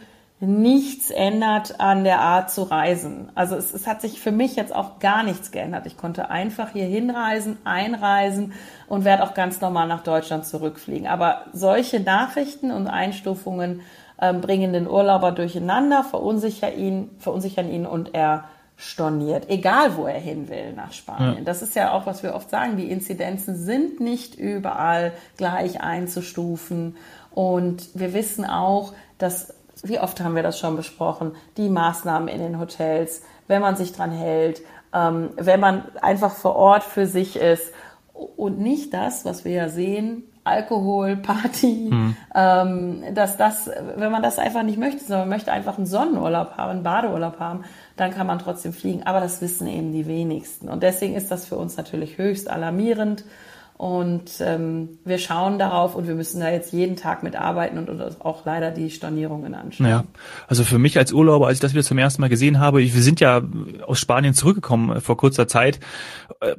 nichts 0.45 1.09
ändert 1.09 1.79
an 1.79 2.03
der 2.03 2.19
Art 2.19 2.51
zu 2.51 2.63
reisen. 2.63 3.31
Also 3.35 3.55
es, 3.55 3.73
es, 3.73 3.87
hat 3.87 4.01
sich 4.01 4.19
für 4.19 4.31
mich 4.31 4.55
jetzt 4.55 4.75
auch 4.75 4.99
gar 4.99 5.23
nichts 5.23 5.51
geändert. 5.51 5.85
Ich 5.85 5.97
konnte 5.97 6.29
einfach 6.29 6.71
hier 6.71 6.85
hinreisen, 6.85 7.57
einreisen 7.63 8.53
und 8.87 9.05
werde 9.05 9.23
auch 9.23 9.33
ganz 9.33 9.61
normal 9.61 9.87
nach 9.87 10.03
Deutschland 10.03 10.45
zurückfliegen. 10.45 11.07
Aber 11.07 11.45
solche 11.53 11.99
Nachrichten 11.99 12.71
und 12.71 12.87
Einstufungen 12.87 13.81
ähm, 14.19 14.41
bringen 14.41 14.73
den 14.73 14.87
Urlauber 14.87 15.31
durcheinander, 15.31 16.03
verunsichern 16.03 16.77
ihn, 16.77 17.11
verunsichern 17.19 17.69
ihn 17.69 17.85
und 17.85 18.13
er 18.13 18.45
storniert, 18.75 19.49
egal 19.49 19.95
wo 19.95 20.07
er 20.07 20.19
hin 20.19 20.49
will 20.49 20.73
nach 20.73 20.91
Spanien. 20.91 21.37
Ja. 21.37 21.43
Das 21.43 21.61
ist 21.61 21.75
ja 21.75 21.93
auch, 21.93 22.05
was 22.05 22.21
wir 22.21 22.33
oft 22.33 22.49
sagen, 22.49 22.75
die 22.75 22.89
Inzidenzen 22.89 23.55
sind 23.55 23.99
nicht 23.99 24.35
überall 24.35 25.13
gleich 25.37 25.81
einzustufen. 25.81 26.97
Und 27.31 27.89
wir 27.93 28.13
wissen 28.13 28.45
auch, 28.45 28.93
dass 29.17 29.53
wie 29.83 29.99
oft 29.99 30.19
haben 30.21 30.35
wir 30.35 30.43
das 30.43 30.59
schon 30.59 30.75
besprochen, 30.75 31.33
die 31.57 31.69
Maßnahmen 31.69 32.27
in 32.27 32.39
den 32.39 32.59
Hotels, 32.59 33.21
wenn 33.47 33.61
man 33.61 33.75
sich 33.75 33.91
dran 33.93 34.11
hält, 34.11 34.61
ähm, 34.93 35.31
wenn 35.35 35.59
man 35.59 35.83
einfach 36.01 36.33
vor 36.33 36.55
Ort 36.55 36.83
für 36.83 37.05
sich 37.05 37.35
ist 37.35 37.73
und 38.13 38.59
nicht 38.59 38.93
das, 38.93 39.25
was 39.25 39.43
wir 39.43 39.51
ja 39.51 39.69
sehen, 39.69 40.23
Alkohol, 40.45 41.15
Party, 41.17 41.89
mhm. 41.89 42.15
ähm, 42.35 43.03
dass 43.13 43.37
das, 43.37 43.69
wenn 43.95 44.11
man 44.11 44.21
das 44.21 44.39
einfach 44.39 44.63
nicht 44.63 44.77
möchte, 44.77 44.99
sondern 44.99 45.21
man 45.21 45.37
möchte 45.37 45.51
einfach 45.51 45.77
einen 45.77 45.85
Sonnenurlaub 45.85 46.57
haben, 46.57 46.71
einen 46.71 46.83
Badeurlaub 46.83 47.39
haben, 47.39 47.63
dann 47.95 48.11
kann 48.11 48.27
man 48.27 48.39
trotzdem 48.39 48.73
fliegen. 48.73 49.03
Aber 49.03 49.21
das 49.21 49.41
wissen 49.41 49.67
eben 49.67 49.93
die 49.93 50.05
wenigsten. 50.05 50.67
Und 50.67 50.83
deswegen 50.83 51.15
ist 51.15 51.31
das 51.31 51.45
für 51.45 51.55
uns 51.55 51.77
natürlich 51.77 52.17
höchst 52.17 52.49
alarmierend. 52.49 53.23
Und 53.77 54.39
ähm, 54.39 54.99
wir 55.03 55.17
schauen 55.17 55.57
darauf 55.59 55.95
und 55.95 56.07
wir 56.07 56.15
müssen 56.15 56.39
da 56.39 56.49
jetzt 56.49 56.71
jeden 56.71 56.95
Tag 56.95 57.23
mitarbeiten 57.23 57.77
und, 57.77 57.89
und 57.89 58.21
auch 58.21 58.45
leider 58.45 58.71
die 58.71 58.89
Stornierungen 58.89 59.55
anschauen. 59.55 59.87
Ja, 59.87 60.03
also 60.47 60.63
für 60.63 60.79
mich 60.79 60.97
als 60.97 61.11
Urlauber, 61.11 61.47
als 61.47 61.55
ich 61.55 61.61
das 61.61 61.73
wieder 61.73 61.83
zum 61.83 61.97
ersten 61.97 62.21
Mal 62.21 62.29
gesehen 62.29 62.59
habe, 62.59 62.79
wir 62.79 63.01
sind 63.01 63.19
ja 63.19 63.41
aus 63.85 63.99
Spanien 63.99 64.33
zurückgekommen 64.33 64.97
äh, 64.97 65.01
vor 65.01 65.17
kurzer 65.17 65.47
Zeit. 65.47 65.79
Äh, 66.39 66.55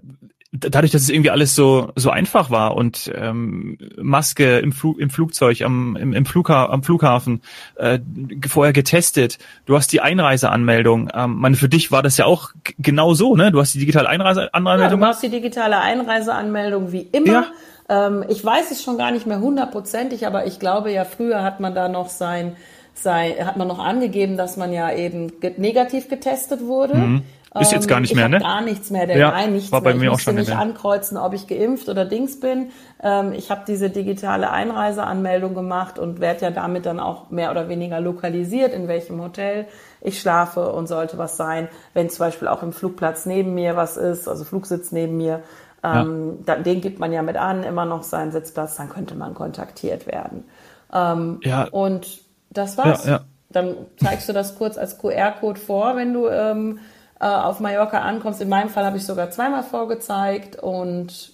dadurch, 0.53 0.93
dass 0.93 1.03
es 1.03 1.09
irgendwie 1.09 1.31
alles 1.31 1.55
so 1.55 1.93
so 1.97 2.11
einfach 2.11 2.51
war 2.51 2.77
und 2.77 3.11
ähm, 3.15 3.79
Maske 4.01 4.59
im, 4.59 4.73
Flug, 4.73 4.99
im 4.99 5.11
Flugzeug, 5.11 5.63
am, 5.63 5.97
im, 5.97 6.13
im 6.13 6.27
Flugha 6.27 6.67
am 6.67 6.83
Flughafen, 6.83 7.43
äh, 7.77 7.99
vorher 8.47 8.73
getestet, 8.73 9.39
du 9.67 9.77
hast 9.77 9.93
die 9.93 10.01
Einreiseanmeldung. 10.01 11.11
Ähm, 11.13 11.37
meine, 11.37 11.57
für 11.57 11.69
dich 11.69 11.91
war 11.91 12.03
das 12.03 12.17
ja 12.17 12.27
auch 12.27 12.51
genau 12.79 13.15
so, 13.15 13.35
ne? 13.37 13.51
Du 13.51 13.61
hast 13.61 13.75
die 13.75 13.81
digitale 13.81 14.09
Einreiseanmeldung. 14.09 14.91
Ja, 14.91 14.97
du 14.97 15.05
hast 15.05 15.23
die 15.23 15.31
digitale 15.31 15.81
Einreiseanmeldung 15.81 16.93
wie 16.93 17.09
immer. 17.13 17.47
Ja. 17.89 18.07
Ähm, 18.07 18.25
ich 18.29 18.45
weiß 18.45 18.71
es 18.71 18.83
schon 18.83 18.97
gar 18.97 19.11
nicht 19.11 19.27
mehr 19.27 19.41
hundertprozentig, 19.41 20.27
aber 20.27 20.47
ich 20.47 20.61
glaube 20.61 20.93
ja, 20.93 21.05
früher 21.05 21.43
hat 21.43 21.61
man 21.61 21.75
da 21.75 21.89
noch 21.89 22.09
sein 22.09 22.57
sei, 22.95 23.33
hat 23.45 23.57
man 23.57 23.69
noch 23.69 23.81
angegeben, 23.81 24.37
dass 24.37 24.57
man 24.57 24.73
ja 24.73 24.93
eben 24.93 25.33
negativ 25.57 26.09
getestet 26.09 26.61
wurde. 26.63 26.95
Mhm. 26.95 27.23
Ist 27.61 27.73
jetzt 27.73 27.87
gar 27.87 28.01
nicht 28.01 28.11
ich 28.11 28.17
mehr, 28.17 28.29
ne? 28.29 28.41
Gar 28.41 28.63
nichts 28.63 28.91
mehr, 28.91 29.07
der 29.07 29.17
ja, 29.17 29.31
nein, 29.31 29.53
nichts 29.53 29.71
war 29.71 29.81
bei 29.81 29.91
mehr. 29.91 30.01
Mir 30.01 30.05
ich 30.07 30.11
auch 30.11 30.19
schon 30.19 30.35
nicht 30.35 30.49
mehr. 30.49 30.59
ankreuzen, 30.59 31.17
ob 31.17 31.35
ich 31.35 31.47
geimpft 31.47 31.89
oder 31.89 32.05
Dings 32.05 32.41
bin. 32.41 32.71
Ähm, 33.01 33.33
ich 33.33 33.51
habe 33.51 33.63
diese 33.67 33.91
digitale 33.91 34.51
Einreiseanmeldung 34.51 35.55
gemacht 35.55 36.01
und 36.01 36.21
werde 36.21 36.47
ja 36.47 36.51
damit 36.51 36.85
dann 36.85 36.99
auch 36.99 37.31
mehr 37.31 37.53
oder 37.53 37.69
weniger 37.69 38.01
lokalisiert, 38.01 38.73
in 38.73 38.89
welchem 38.89 39.23
Hotel 39.23 39.67
ich 40.01 40.21
schlafe 40.21 40.73
und 40.73 40.89
sollte 40.89 41.17
was 41.17 41.37
sein, 41.37 41.69
wenn 41.93 42.11
zum 42.11 42.27
Beispiel 42.27 42.49
auch 42.49 42.63
im 42.65 42.73
Flugplatz 42.73 43.25
neben 43.25 43.55
mir 43.55 43.77
was 43.77 43.97
ist, 43.97 44.29
also 44.29 44.45
Flugsitz 44.45 44.91
neben 44.91 45.17
mir, 45.17 45.41
ähm, 45.85 46.39
ja. 46.47 46.57
den 46.57 46.81
gibt 46.81 46.99
man 46.99 47.13
ja 47.13 47.23
mit 47.23 47.37
an, 47.37 47.63
immer 47.63 47.85
noch 47.85 48.03
seinen 48.03 48.33
Sitzplatz, 48.33 48.77
dann 48.77 48.89
könnte 48.89 49.15
man 49.15 49.35
kontaktiert 49.35 50.07
werden. 50.07 50.45
Ähm, 50.93 51.41
ja. 51.43 51.69
Und 51.71 52.21
das 52.51 52.79
war's. 52.79 53.05
Ja, 53.05 53.11
ja. 53.11 53.21
Dann 53.51 53.77
zeigst 53.99 54.29
du 54.29 54.33
das 54.33 54.57
kurz 54.57 54.77
als 54.77 54.99
QR-Code 54.99 55.61
vor, 55.61 55.95
wenn 55.95 56.13
du 56.13 56.27
ähm, 56.29 56.81
äh, 57.25 57.27
auf 57.27 57.59
Mallorca 57.59 58.01
ankommst. 58.01 58.43
In 58.43 58.51
meinem 58.51 58.69
Fall 58.69 58.85
habe 58.85 58.99
ich 58.99 59.07
sogar 59.07 59.31
zweimal 59.31 59.63
vorgezeigt 59.63 60.57
und 60.63 61.33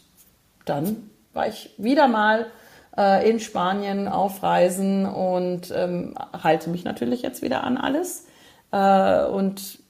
dann 0.65 1.11
war 1.33 1.49
ich 1.49 1.75
wieder 1.79 2.07
mal 2.07 2.47
äh, 2.97 3.29
in 3.29 3.41
Spanien 3.41 4.07
auf 4.07 4.41
Reisen 4.45 5.05
und 5.05 5.73
ähm, 5.75 6.15
halte 6.33 6.71
mich 6.71 6.85
natürlich 6.85 7.23
jetzt 7.23 7.43
wieder 7.43 7.65
an 7.65 7.77
alles. 7.77 8.27
Äh, 8.71 9.25
und 9.25 9.81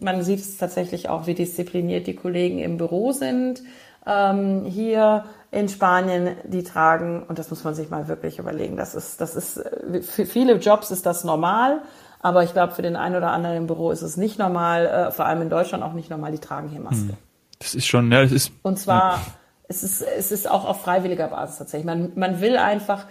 man 0.00 0.24
sieht 0.24 0.40
es 0.40 0.58
tatsächlich 0.58 1.08
auch, 1.08 1.28
wie 1.28 1.34
diszipliniert 1.34 2.08
die 2.08 2.16
Kollegen 2.16 2.58
im 2.58 2.76
Büro 2.76 3.12
sind. 3.12 3.62
Ähm, 4.06 4.64
hier 4.64 5.24
in 5.52 5.68
Spanien, 5.68 6.36
die 6.42 6.64
tragen, 6.64 7.22
und 7.22 7.38
das 7.38 7.50
muss 7.50 7.62
man 7.62 7.76
sich 7.76 7.90
mal 7.90 8.08
wirklich 8.08 8.40
überlegen, 8.40 8.76
das 8.76 8.96
ist, 8.96 9.20
das 9.20 9.36
ist, 9.36 9.62
für 10.02 10.26
viele 10.26 10.54
Jobs 10.54 10.90
ist 10.90 11.06
das 11.06 11.22
normal, 11.22 11.82
aber 12.24 12.42
ich 12.42 12.54
glaube, 12.54 12.72
für 12.72 12.80
den 12.80 12.96
einen 12.96 13.16
oder 13.16 13.32
anderen 13.32 13.54
im 13.54 13.66
Büro 13.66 13.90
ist 13.90 14.00
es 14.00 14.16
nicht 14.16 14.38
normal, 14.38 14.86
äh, 14.86 15.12
vor 15.12 15.26
allem 15.26 15.42
in 15.42 15.50
Deutschland 15.50 15.84
auch 15.84 15.92
nicht 15.92 16.08
normal, 16.08 16.32
die 16.32 16.38
tragen 16.38 16.70
hier 16.70 16.80
Maske. 16.80 17.08
Hm. 17.08 17.16
Das 17.58 17.74
ist 17.74 17.86
schon, 17.86 18.10
ja, 18.10 18.22
das 18.22 18.32
ist. 18.32 18.50
Und 18.62 18.78
zwar, 18.78 19.16
ja. 19.16 19.22
es 19.68 19.82
ist, 19.82 20.00
es 20.00 20.32
ist 20.32 20.50
auch 20.50 20.64
auf 20.64 20.80
freiwilliger 20.80 21.28
Basis 21.28 21.58
tatsächlich. 21.58 21.84
Man, 21.84 22.12
man 22.14 22.40
will 22.40 22.56
einfach, 22.56 23.04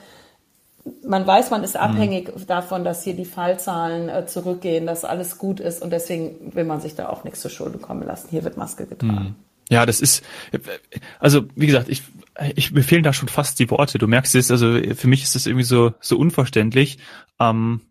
man 1.05 1.27
weiß, 1.27 1.51
man 1.51 1.63
ist 1.63 1.75
hm. 1.75 1.81
abhängig 1.81 2.35
mhm. 2.35 2.47
davon, 2.47 2.83
dass 2.83 3.03
hier 3.03 3.13
die 3.13 3.25
Fallzahlen 3.25 4.09
äh, 4.09 4.25
zurückgehen, 4.25 4.87
dass 4.87 5.05
alles 5.05 5.37
gut 5.37 5.59
ist 5.59 5.83
und 5.83 5.91
deswegen 5.91 6.55
will 6.55 6.63
man 6.63 6.81
sich 6.81 6.95
da 6.95 7.09
auch 7.09 7.23
nichts 7.23 7.39
zu 7.41 7.49
Schulden 7.49 7.83
kommen 7.83 8.01
lassen. 8.01 8.29
Hier 8.31 8.43
wird 8.43 8.57
Maske 8.57 8.87
getragen. 8.87 9.13
Mhm. 9.13 9.35
Ja, 9.69 9.85
das 9.85 10.01
ist, 10.01 10.23
also 11.19 11.43
wie 11.55 11.67
gesagt, 11.67 11.87
ich, 11.87 12.01
ich 12.55 12.71
mir 12.71 12.83
fehlen 12.83 13.03
da 13.03 13.13
schon 13.13 13.29
fast 13.29 13.59
die 13.59 13.69
Worte. 13.69 13.99
Du 13.99 14.07
merkst 14.07 14.33
es, 14.33 14.49
also 14.49 14.75
für 14.95 15.07
mich 15.07 15.21
ist 15.21 15.35
das 15.35 15.45
irgendwie 15.45 15.65
so 15.65 15.93
so 15.99 16.17
unverständlich. 16.17 16.97
Ähm, 17.39 17.81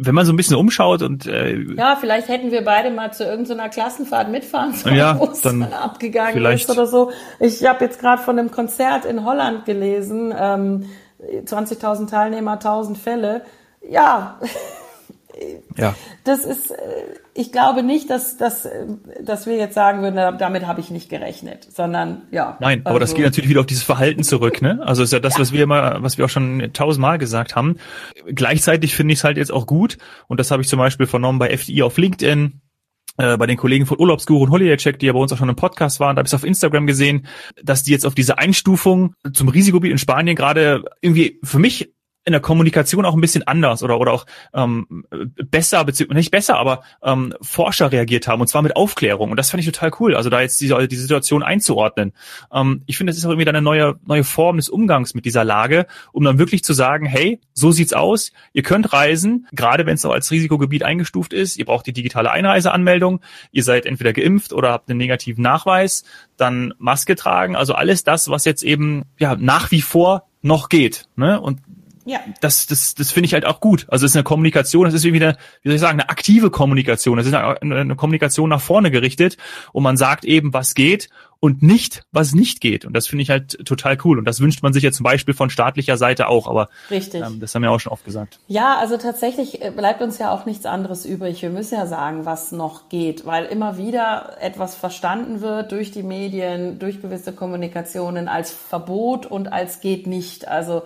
wenn 0.00 0.14
man 0.14 0.24
so 0.24 0.32
ein 0.32 0.36
bisschen 0.36 0.56
umschaut 0.56 1.02
und 1.02 1.26
äh, 1.26 1.58
ja, 1.74 1.96
vielleicht 1.96 2.28
hätten 2.28 2.52
wir 2.52 2.64
beide 2.64 2.90
mal 2.90 3.12
zu 3.12 3.24
irgendeiner 3.24 3.68
Klassenfahrt 3.68 4.30
mitfahren 4.30 4.72
sollen, 4.72 4.94
ja, 4.94 5.18
wo 5.18 5.24
es 5.24 5.40
dann 5.40 5.64
abgegangen 5.64 6.34
vielleicht. 6.34 6.68
ist 6.68 6.70
oder 6.70 6.86
so. 6.86 7.10
Ich 7.40 7.66
habe 7.66 7.84
jetzt 7.84 8.00
gerade 8.00 8.22
von 8.22 8.38
einem 8.38 8.52
Konzert 8.52 9.04
in 9.04 9.24
Holland 9.24 9.64
gelesen, 9.64 10.32
ähm, 10.38 10.84
20.000 11.44 12.08
Teilnehmer, 12.08 12.58
1.000 12.60 12.96
Fälle. 12.96 13.42
Ja, 13.88 14.38
ja. 15.76 15.94
Das 16.24 16.44
ist, 16.44 16.70
äh, 16.70 16.76
ich 17.34 17.52
glaube 17.52 17.82
nicht, 17.82 18.10
dass, 18.10 18.36
dass, 18.36 18.64
äh, 18.64 18.86
dass 19.22 19.46
wir 19.46 19.56
jetzt 19.56 19.74
sagen 19.74 20.02
würden, 20.02 20.38
damit 20.38 20.66
habe 20.66 20.80
ich 20.80 20.90
nicht 20.90 21.08
gerechnet, 21.08 21.68
sondern 21.72 22.22
ja. 22.30 22.56
Nein, 22.60 22.80
aber 22.80 22.96
also, 22.96 23.00
das 23.00 23.14
geht 23.14 23.24
natürlich 23.24 23.50
wieder 23.50 23.60
auf 23.60 23.66
dieses 23.66 23.84
Verhalten 23.84 24.22
zurück, 24.24 24.62
ne? 24.62 24.80
Also 24.82 25.02
ist 25.02 25.12
ja 25.12 25.20
das, 25.20 25.34
ja. 25.34 25.40
was 25.40 25.52
wir 25.52 25.62
immer, 25.62 26.02
was 26.02 26.18
wir 26.18 26.24
auch 26.24 26.30
schon 26.30 26.70
tausendmal 26.72 27.18
gesagt 27.18 27.56
haben. 27.56 27.76
Gleichzeitig 28.26 28.94
finde 28.94 29.12
ich 29.12 29.20
es 29.20 29.24
halt 29.24 29.36
jetzt 29.36 29.52
auch 29.52 29.66
gut, 29.66 29.98
und 30.26 30.40
das 30.40 30.50
habe 30.50 30.62
ich 30.62 30.68
zum 30.68 30.78
Beispiel 30.78 31.06
vernommen 31.06 31.38
bei 31.38 31.50
FDI 31.50 31.82
auf 31.82 31.96
LinkedIn, 31.98 32.60
äh, 33.18 33.36
bei 33.36 33.46
den 33.46 33.56
Kollegen 33.56 33.86
von 33.86 33.98
Urlaubsguru 33.98 34.44
und 34.44 34.50
Holiday 34.50 34.76
Check, 34.76 34.98
die 34.98 35.06
ja 35.06 35.12
bei 35.12 35.18
uns 35.18 35.32
auch 35.32 35.38
schon 35.38 35.48
im 35.48 35.56
Podcast 35.56 36.00
waren, 36.00 36.16
da 36.16 36.20
habe 36.20 36.26
ich 36.26 36.32
es 36.32 36.34
auf 36.34 36.44
Instagram 36.44 36.86
gesehen, 36.86 37.26
dass 37.62 37.82
die 37.82 37.90
jetzt 37.92 38.06
auf 38.06 38.14
diese 38.14 38.38
Einstufung 38.38 39.14
zum 39.32 39.48
Risikogebiet 39.48 39.92
in 39.92 39.98
Spanien 39.98 40.36
gerade 40.36 40.84
irgendwie 41.00 41.40
für 41.42 41.58
mich 41.58 41.92
in 42.28 42.32
der 42.32 42.40
Kommunikation 42.40 43.04
auch 43.04 43.14
ein 43.14 43.20
bisschen 43.20 43.46
anders 43.46 43.82
oder 43.82 43.98
oder 43.98 44.12
auch 44.12 44.26
ähm, 44.54 45.04
besser 45.50 45.84
beziehungsweise 45.84 46.18
nicht 46.18 46.30
besser, 46.30 46.58
aber 46.58 46.82
ähm, 47.02 47.34
Forscher 47.40 47.90
reagiert 47.90 48.28
haben 48.28 48.40
und 48.40 48.46
zwar 48.46 48.62
mit 48.62 48.76
Aufklärung 48.76 49.30
und 49.30 49.36
das 49.36 49.50
fand 49.50 49.62
ich 49.62 49.66
total 49.66 49.90
cool. 49.98 50.14
Also 50.14 50.30
da 50.30 50.40
jetzt 50.40 50.60
diese 50.60 50.86
die 50.86 50.96
Situation 50.96 51.42
einzuordnen. 51.42 52.12
Ähm, 52.52 52.82
ich 52.86 52.96
finde, 52.96 53.10
das 53.10 53.18
ist 53.18 53.24
auch 53.24 53.30
irgendwie 53.30 53.46
dann 53.46 53.56
eine 53.56 53.64
neue 53.64 53.98
neue 54.06 54.24
Form 54.24 54.56
des 54.56 54.68
Umgangs 54.68 55.14
mit 55.14 55.24
dieser 55.24 55.42
Lage, 55.42 55.86
um 56.12 56.22
dann 56.22 56.38
wirklich 56.38 56.62
zu 56.62 56.74
sagen, 56.74 57.06
hey, 57.06 57.40
so 57.54 57.72
sieht's 57.72 57.94
aus. 57.94 58.32
Ihr 58.52 58.62
könnt 58.62 58.92
reisen, 58.92 59.46
gerade 59.52 59.86
wenn 59.86 59.94
es 59.94 60.04
noch 60.04 60.12
als 60.12 60.30
Risikogebiet 60.30 60.82
eingestuft 60.82 61.32
ist. 61.32 61.56
Ihr 61.56 61.64
braucht 61.64 61.86
die 61.86 61.92
digitale 61.92 62.30
Einreiseanmeldung. 62.30 63.20
Ihr 63.50 63.64
seid 63.64 63.86
entweder 63.86 64.12
geimpft 64.12 64.52
oder 64.52 64.70
habt 64.70 64.90
einen 64.90 64.98
negativen 64.98 65.42
Nachweis. 65.42 66.04
Dann 66.36 66.74
Maske 66.78 67.16
tragen. 67.16 67.56
Also 67.56 67.74
alles 67.74 68.04
das, 68.04 68.28
was 68.28 68.44
jetzt 68.44 68.62
eben 68.62 69.04
ja 69.18 69.34
nach 69.34 69.70
wie 69.70 69.80
vor 69.80 70.28
noch 70.42 70.68
geht. 70.68 71.06
Ne? 71.16 71.40
Und 71.40 71.60
ja. 72.08 72.20
Das, 72.40 72.66
das, 72.66 72.94
das 72.94 73.10
finde 73.12 73.26
ich 73.26 73.34
halt 73.34 73.44
auch 73.44 73.60
gut. 73.60 73.86
Also 73.88 74.06
es 74.06 74.12
ist 74.12 74.16
eine 74.16 74.24
Kommunikation, 74.24 74.86
es 74.86 74.94
ist 74.94 75.04
wie 75.04 75.14
eine, 75.14 75.36
wie 75.62 75.68
soll 75.68 75.74
ich 75.74 75.80
sagen, 75.80 76.00
eine 76.00 76.08
aktive 76.08 76.50
Kommunikation. 76.50 77.18
Es 77.18 77.26
ist 77.26 77.34
eine, 77.34 77.58
eine 77.60 77.96
Kommunikation 77.96 78.48
nach 78.48 78.62
vorne 78.62 78.90
gerichtet 78.90 79.36
und 79.72 79.82
man 79.82 79.98
sagt 79.98 80.24
eben, 80.24 80.54
was 80.54 80.74
geht 80.74 81.10
und 81.40 81.62
nicht, 81.62 82.02
was 82.10 82.34
nicht 82.34 82.60
geht. 82.60 82.84
Und 82.84 82.94
das 82.94 83.06
finde 83.06 83.22
ich 83.22 83.30
halt 83.30 83.64
total 83.64 83.96
cool. 84.04 84.18
Und 84.18 84.24
das 84.24 84.40
wünscht 84.40 84.62
man 84.62 84.72
sich 84.72 84.82
ja 84.82 84.90
zum 84.90 85.04
Beispiel 85.04 85.34
von 85.34 85.50
staatlicher 85.50 85.96
Seite 85.96 86.28
auch. 86.28 86.48
Aber 86.48 86.68
Richtig. 86.90 87.22
Ähm, 87.22 87.40
das 87.40 87.54
haben 87.54 87.62
wir 87.62 87.70
auch 87.70 87.78
schon 87.78 87.92
oft 87.92 88.04
gesagt. 88.04 88.40
Ja, 88.48 88.76
also 88.78 88.96
tatsächlich 88.96 89.62
äh, 89.62 89.70
bleibt 89.70 90.02
uns 90.02 90.18
ja 90.18 90.32
auch 90.32 90.46
nichts 90.46 90.66
anderes 90.66 91.04
übrig. 91.04 91.42
Wir 91.42 91.50
müssen 91.50 91.74
ja 91.74 91.86
sagen, 91.86 92.24
was 92.24 92.50
noch 92.50 92.88
geht, 92.88 93.24
weil 93.24 93.44
immer 93.44 93.76
wieder 93.76 94.36
etwas 94.40 94.74
verstanden 94.74 95.40
wird 95.40 95.70
durch 95.72 95.92
die 95.92 96.02
Medien, 96.02 96.78
durch 96.78 97.00
gewisse 97.00 97.32
Kommunikationen 97.32 98.28
als 98.28 98.50
Verbot 98.50 99.26
und 99.26 99.52
als 99.52 99.80
geht 99.80 100.06
nicht. 100.06 100.48
Also 100.48 100.82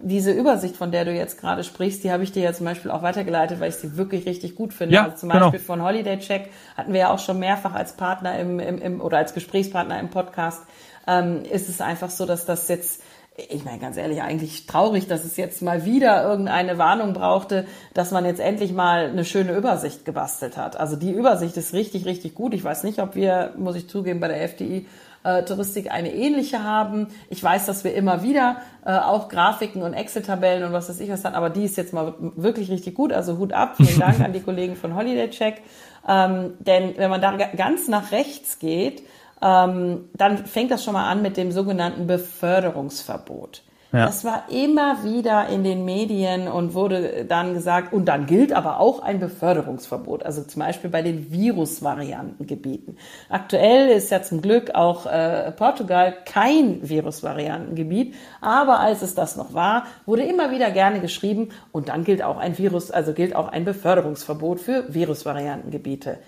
diese 0.00 0.32
Übersicht, 0.32 0.76
von 0.76 0.92
der 0.92 1.04
du 1.04 1.12
jetzt 1.12 1.40
gerade 1.40 1.64
sprichst, 1.64 2.04
die 2.04 2.12
habe 2.12 2.22
ich 2.22 2.32
dir 2.32 2.42
ja 2.42 2.52
zum 2.52 2.66
Beispiel 2.66 2.90
auch 2.90 3.02
weitergeleitet, 3.02 3.60
weil 3.60 3.70
ich 3.70 3.76
sie 3.76 3.96
wirklich 3.96 4.26
richtig 4.26 4.54
gut 4.54 4.72
finde. 4.72 4.94
Ja, 4.94 5.04
also 5.04 5.16
zum 5.16 5.28
genau. 5.30 5.46
Beispiel 5.46 5.60
von 5.60 5.82
Holiday 5.82 6.18
Check 6.18 6.50
hatten 6.76 6.92
wir 6.92 7.00
ja 7.00 7.10
auch 7.12 7.18
schon 7.18 7.38
mehrfach 7.38 7.74
als 7.74 7.92
Partner 7.92 8.38
im, 8.38 8.60
im, 8.60 8.78
im 8.80 9.00
oder 9.00 9.18
als 9.18 9.34
Gesprächspartner 9.34 9.98
im 10.00 10.10
Podcast. 10.10 10.62
Ähm, 11.06 11.42
ist 11.44 11.68
es 11.68 11.80
einfach 11.80 12.10
so, 12.10 12.26
dass 12.26 12.44
das 12.44 12.68
jetzt 12.68 13.02
ich 13.36 13.64
meine 13.64 13.80
ganz 13.80 13.96
ehrlich, 13.96 14.22
eigentlich 14.22 14.66
traurig, 14.66 15.08
dass 15.08 15.24
es 15.24 15.36
jetzt 15.36 15.60
mal 15.60 15.84
wieder 15.84 16.22
irgendeine 16.22 16.78
Warnung 16.78 17.14
brauchte, 17.14 17.66
dass 17.92 18.12
man 18.12 18.24
jetzt 18.24 18.40
endlich 18.40 18.72
mal 18.72 19.06
eine 19.06 19.24
schöne 19.24 19.56
Übersicht 19.56 20.04
gebastelt 20.04 20.56
hat. 20.56 20.76
Also 20.76 20.94
die 20.94 21.10
Übersicht 21.10 21.56
ist 21.56 21.72
richtig, 21.72 22.04
richtig 22.04 22.34
gut. 22.34 22.54
Ich 22.54 22.62
weiß 22.62 22.84
nicht, 22.84 23.00
ob 23.00 23.16
wir, 23.16 23.52
muss 23.56 23.74
ich 23.74 23.88
zugeben, 23.88 24.20
bei 24.20 24.28
der 24.28 24.42
FDI 24.42 24.86
äh, 25.24 25.42
Touristik 25.42 25.90
eine 25.90 26.12
ähnliche 26.14 26.62
haben. 26.62 27.08
Ich 27.28 27.42
weiß, 27.42 27.66
dass 27.66 27.82
wir 27.82 27.94
immer 27.94 28.22
wieder 28.22 28.58
äh, 28.84 28.92
auch 28.92 29.28
Grafiken 29.28 29.82
und 29.82 29.94
Excel-Tabellen 29.94 30.64
und 30.64 30.72
was 30.72 30.88
weiß 30.88 31.00
ich 31.00 31.10
was 31.10 31.24
haben, 31.24 31.34
aber 31.34 31.50
die 31.50 31.64
ist 31.64 31.76
jetzt 31.76 31.92
mal 31.92 32.14
wirklich 32.18 32.70
richtig 32.70 32.94
gut. 32.94 33.12
Also 33.12 33.38
Hut 33.38 33.52
ab, 33.52 33.76
vielen 33.76 33.98
Dank 33.98 34.20
an 34.20 34.32
die 34.32 34.40
Kollegen 34.42 34.76
von 34.76 34.94
Holiday 34.94 35.30
Check. 35.30 35.62
Ähm, 36.06 36.54
denn 36.60 36.94
wenn 36.96 37.10
man 37.10 37.20
da 37.20 37.36
ganz 37.36 37.88
nach 37.88 38.12
rechts 38.12 38.58
geht, 38.58 39.02
ähm, 39.42 40.08
dann 40.14 40.46
fängt 40.46 40.70
das 40.70 40.84
schon 40.84 40.94
mal 40.94 41.08
an 41.10 41.22
mit 41.22 41.36
dem 41.36 41.50
sogenannten 41.52 42.06
Beförderungsverbot. 42.06 43.62
Ja. 43.94 44.06
Das 44.06 44.24
war 44.24 44.46
immer 44.50 45.04
wieder 45.04 45.46
in 45.46 45.62
den 45.62 45.84
Medien 45.84 46.48
und 46.48 46.74
wurde 46.74 47.24
dann 47.28 47.54
gesagt, 47.54 47.92
und 47.92 48.06
dann 48.06 48.26
gilt 48.26 48.52
aber 48.52 48.80
auch 48.80 49.00
ein 49.00 49.20
Beförderungsverbot, 49.20 50.24
also 50.24 50.42
zum 50.42 50.60
Beispiel 50.60 50.90
bei 50.90 51.00
den 51.00 51.30
Virusvariantengebieten. 51.30 52.98
Aktuell 53.28 53.90
ist 53.90 54.10
ja 54.10 54.20
zum 54.20 54.42
Glück 54.42 54.74
auch 54.74 55.06
äh, 55.06 55.52
Portugal 55.52 56.12
kein 56.24 56.80
Virusvariantengebiet, 56.82 58.16
aber 58.40 58.80
als 58.80 59.02
es 59.02 59.14
das 59.14 59.36
noch 59.36 59.54
war, 59.54 59.84
wurde 60.06 60.24
immer 60.24 60.50
wieder 60.50 60.72
gerne 60.72 60.98
geschrieben, 60.98 61.50
und 61.70 61.88
dann 61.88 62.02
gilt 62.02 62.20
auch 62.24 62.38
ein 62.38 62.58
Virus, 62.58 62.90
also 62.90 63.12
gilt 63.12 63.36
auch 63.36 63.46
ein 63.46 63.64
Beförderungsverbot 63.64 64.58
für 64.58 64.92
Virusvariantengebiete. 64.92 66.18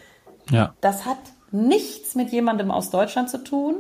Ja. 0.50 0.74
Das 0.80 1.04
hat 1.04 1.18
nichts 1.50 2.14
mit 2.14 2.30
jemandem 2.30 2.70
aus 2.70 2.90
Deutschland 2.90 3.28
zu 3.28 3.42
tun. 3.42 3.74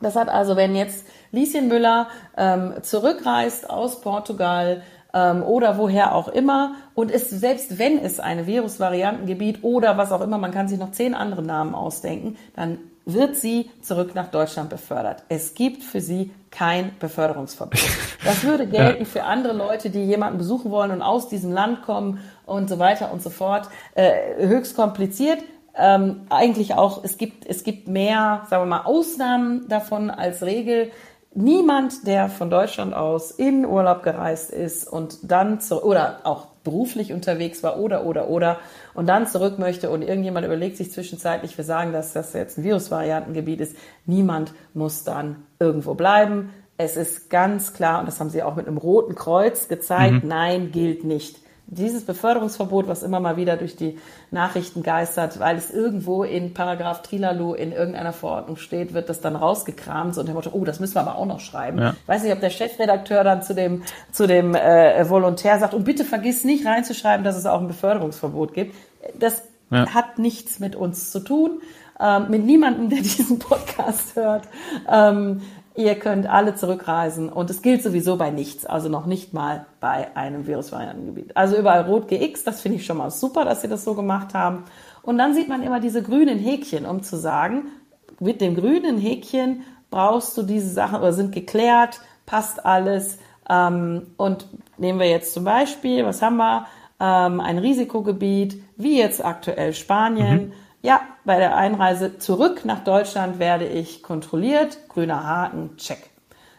Das 0.00 0.16
hat 0.16 0.28
also, 0.28 0.56
wenn 0.56 0.74
jetzt 0.76 1.06
Lieschen 1.32 1.68
Müller 1.68 2.08
ähm, 2.36 2.74
zurückreist 2.82 3.68
aus 3.68 4.00
Portugal 4.00 4.82
ähm, 5.14 5.42
oder 5.42 5.78
woher 5.78 6.14
auch 6.14 6.28
immer 6.28 6.74
und 6.94 7.10
ist, 7.10 7.30
selbst 7.30 7.78
wenn 7.78 7.98
es 7.98 8.20
ein 8.20 8.46
Virusvariantengebiet 8.46 9.62
oder 9.62 9.96
was 9.96 10.12
auch 10.12 10.20
immer, 10.20 10.38
man 10.38 10.52
kann 10.52 10.68
sich 10.68 10.78
noch 10.78 10.92
zehn 10.92 11.14
andere 11.14 11.42
Namen 11.42 11.74
ausdenken, 11.74 12.36
dann 12.54 12.78
wird 13.06 13.36
sie 13.36 13.70
zurück 13.82 14.14
nach 14.14 14.28
Deutschland 14.28 14.68
befördert. 14.68 15.22
Es 15.28 15.54
gibt 15.54 15.84
für 15.84 16.00
sie 16.00 16.32
kein 16.50 16.90
Beförderungsverbot. 16.98 17.80
Das 18.24 18.42
würde 18.42 18.66
gelten 18.66 19.04
ja. 19.04 19.08
für 19.08 19.22
andere 19.22 19.52
Leute, 19.52 19.88
die 19.88 20.02
jemanden 20.02 20.38
besuchen 20.38 20.72
wollen 20.72 20.90
und 20.90 21.00
aus 21.00 21.28
diesem 21.28 21.52
Land 21.52 21.82
kommen 21.82 22.18
und 22.44 22.68
so 22.68 22.80
weiter 22.80 23.12
und 23.12 23.22
so 23.22 23.30
fort. 23.30 23.68
Äh, 23.94 24.44
höchst 24.44 24.74
kompliziert. 24.74 25.38
Ähm, 25.78 26.22
eigentlich 26.30 26.74
auch, 26.74 27.04
es 27.04 27.18
gibt, 27.18 27.46
es 27.46 27.62
gibt 27.62 27.86
mehr, 27.88 28.46
sagen 28.48 28.62
wir 28.62 28.66
mal, 28.66 28.84
Ausnahmen 28.84 29.68
davon 29.68 30.10
als 30.10 30.42
Regel. 30.42 30.90
Niemand, 31.34 32.06
der 32.06 32.30
von 32.30 32.48
Deutschland 32.48 32.94
aus 32.94 33.30
in 33.30 33.66
Urlaub 33.66 34.02
gereist 34.02 34.50
ist 34.50 34.88
und 34.90 35.30
dann 35.30 35.60
zu, 35.60 35.84
oder 35.84 36.20
auch 36.24 36.46
beruflich 36.64 37.12
unterwegs 37.12 37.62
war 37.62 37.78
oder, 37.78 38.06
oder, 38.06 38.28
oder 38.28 38.58
und 38.94 39.06
dann 39.06 39.26
zurück 39.26 39.58
möchte 39.58 39.90
und 39.90 40.02
irgendjemand 40.02 40.46
überlegt 40.46 40.78
sich 40.78 40.90
zwischenzeitlich, 40.90 41.56
wir 41.56 41.64
sagen, 41.64 41.92
dass 41.92 42.12
das 42.14 42.32
jetzt 42.32 42.58
ein 42.58 42.64
Virusvariantengebiet 42.64 43.60
ist, 43.60 43.76
niemand 44.06 44.52
muss 44.72 45.04
dann 45.04 45.44
irgendwo 45.60 45.94
bleiben. 45.94 46.50
Es 46.78 46.96
ist 46.96 47.30
ganz 47.30 47.72
klar, 47.72 48.00
und 48.00 48.06
das 48.06 48.18
haben 48.18 48.30
sie 48.30 48.42
auch 48.42 48.56
mit 48.56 48.66
einem 48.66 48.78
roten 48.78 49.14
Kreuz 49.14 49.68
gezeigt, 49.68 50.24
mhm. 50.24 50.28
nein, 50.28 50.72
gilt 50.72 51.04
nicht 51.04 51.36
dieses 51.68 52.04
Beförderungsverbot, 52.04 52.86
was 52.86 53.02
immer 53.02 53.18
mal 53.18 53.36
wieder 53.36 53.56
durch 53.56 53.74
die 53.74 53.98
Nachrichten 54.30 54.82
geistert, 54.82 55.40
weil 55.40 55.56
es 55.56 55.70
irgendwo 55.70 56.22
in 56.22 56.54
Paragraph 56.54 57.02
Trilalu 57.02 57.54
in 57.54 57.72
irgendeiner 57.72 58.12
Verordnung 58.12 58.56
steht, 58.56 58.94
wird 58.94 59.08
das 59.08 59.20
dann 59.20 59.34
rausgekramt 59.34 60.14
so 60.14 60.20
und 60.20 60.26
der 60.26 60.34
Motto, 60.34 60.50
oh, 60.52 60.64
das 60.64 60.78
müssen 60.78 60.94
wir 60.94 61.00
aber 61.00 61.16
auch 61.16 61.26
noch 61.26 61.40
schreiben. 61.40 61.78
Ja. 61.78 61.96
Weiß 62.06 62.22
nicht, 62.22 62.32
ob 62.32 62.40
der 62.40 62.50
Chefredakteur 62.50 63.24
dann 63.24 63.42
zu 63.42 63.54
dem, 63.54 63.82
zu 64.12 64.26
dem 64.28 64.54
äh, 64.54 65.08
Volontär 65.10 65.58
sagt, 65.58 65.74
und 65.74 65.84
bitte 65.84 66.04
vergiss 66.04 66.44
nicht 66.44 66.64
reinzuschreiben, 66.64 67.24
dass 67.24 67.36
es 67.36 67.46
auch 67.46 67.60
ein 67.60 67.68
Beförderungsverbot 67.68 68.54
gibt. 68.54 68.74
Das 69.18 69.42
ja. 69.70 69.92
hat 69.92 70.18
nichts 70.18 70.60
mit 70.60 70.76
uns 70.76 71.10
zu 71.10 71.20
tun, 71.20 71.60
ähm, 71.98 72.26
mit 72.28 72.44
niemandem, 72.44 72.90
der 72.90 73.00
diesen 73.00 73.40
Podcast 73.40 74.14
hört. 74.14 74.46
Ähm, 74.88 75.42
Ihr 75.76 75.94
könnt 75.96 76.26
alle 76.26 76.54
zurückreisen 76.54 77.28
und 77.28 77.50
es 77.50 77.60
gilt 77.60 77.82
sowieso 77.82 78.16
bei 78.16 78.30
nichts, 78.30 78.64
also 78.64 78.88
noch 78.88 79.04
nicht 79.04 79.34
mal 79.34 79.66
bei 79.78 80.16
einem 80.16 80.46
Virusvariantengebiet. 80.46 81.36
Also 81.36 81.56
überall 81.56 81.82
rot 81.82 82.08
GX, 82.08 82.44
das 82.44 82.62
finde 82.62 82.78
ich 82.78 82.86
schon 82.86 82.96
mal 82.96 83.10
super, 83.10 83.44
dass 83.44 83.60
sie 83.60 83.68
das 83.68 83.84
so 83.84 83.94
gemacht 83.94 84.32
haben. 84.32 84.64
Und 85.02 85.18
dann 85.18 85.34
sieht 85.34 85.48
man 85.48 85.62
immer 85.62 85.78
diese 85.78 86.02
grünen 86.02 86.38
Häkchen, 86.38 86.86
um 86.86 87.02
zu 87.02 87.18
sagen, 87.18 87.66
mit 88.20 88.40
dem 88.40 88.56
grünen 88.56 88.96
Häkchen 88.96 89.64
brauchst 89.90 90.38
du 90.38 90.42
diese 90.42 90.70
Sachen 90.70 90.98
oder 90.98 91.12
sind 91.12 91.32
geklärt, 91.32 92.00
passt 92.24 92.64
alles. 92.64 93.18
Ähm, 93.48 94.06
und 94.16 94.46
nehmen 94.78 94.98
wir 94.98 95.10
jetzt 95.10 95.34
zum 95.34 95.44
Beispiel, 95.44 96.06
was 96.06 96.22
haben 96.22 96.38
wir? 96.38 96.66
Ähm, 96.98 97.40
ein 97.40 97.58
Risikogebiet, 97.58 98.62
wie 98.78 98.98
jetzt 98.98 99.22
aktuell 99.22 99.74
Spanien. 99.74 100.46
Mhm 100.46 100.52
ja, 100.86 101.00
bei 101.24 101.38
der 101.38 101.56
Einreise 101.56 102.18
zurück 102.18 102.64
nach 102.64 102.84
Deutschland 102.84 103.40
werde 103.40 103.66
ich 103.66 104.04
kontrolliert. 104.04 104.78
Grüner 104.88 105.24
Haken, 105.26 105.76
check. 105.78 105.98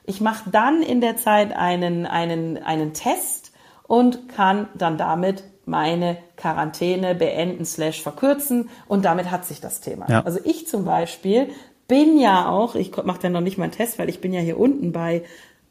Ich 0.04 0.20
mache 0.20 0.50
dann 0.50 0.82
in 0.82 1.00
der 1.00 1.16
Zeit 1.16 1.56
einen, 1.56 2.06
einen, 2.06 2.58
einen 2.62 2.94
Test 2.94 3.54
und 3.88 4.28
kann 4.28 4.68
dann 4.76 4.98
damit 4.98 5.46
meine 5.66 6.18
Quarantäne 6.36 7.16
beenden 7.16 7.64
slash 7.66 8.02
verkürzen 8.02 8.70
und 8.90 9.06
damit 9.06 9.32
hat 9.32 9.46
sich 9.46 9.62
das 9.62 9.80
Thema. 9.80 10.08
Ja. 10.10 10.24
Also 10.26 10.40
ich 10.44 10.68
zum 10.68 10.84
Beispiel 10.84 11.48
bin 11.88 12.20
ja 12.20 12.50
auch, 12.50 12.76
ich 12.76 12.96
mache 12.98 13.22
dann 13.22 13.32
noch 13.32 13.40
nicht 13.42 13.58
mal 13.58 13.64
einen 13.64 13.74
Test, 13.74 13.98
weil 13.98 14.10
ich 14.10 14.20
bin 14.20 14.34
ja 14.34 14.42
hier 14.42 14.60
unten 14.60 14.92
bei 14.92 15.24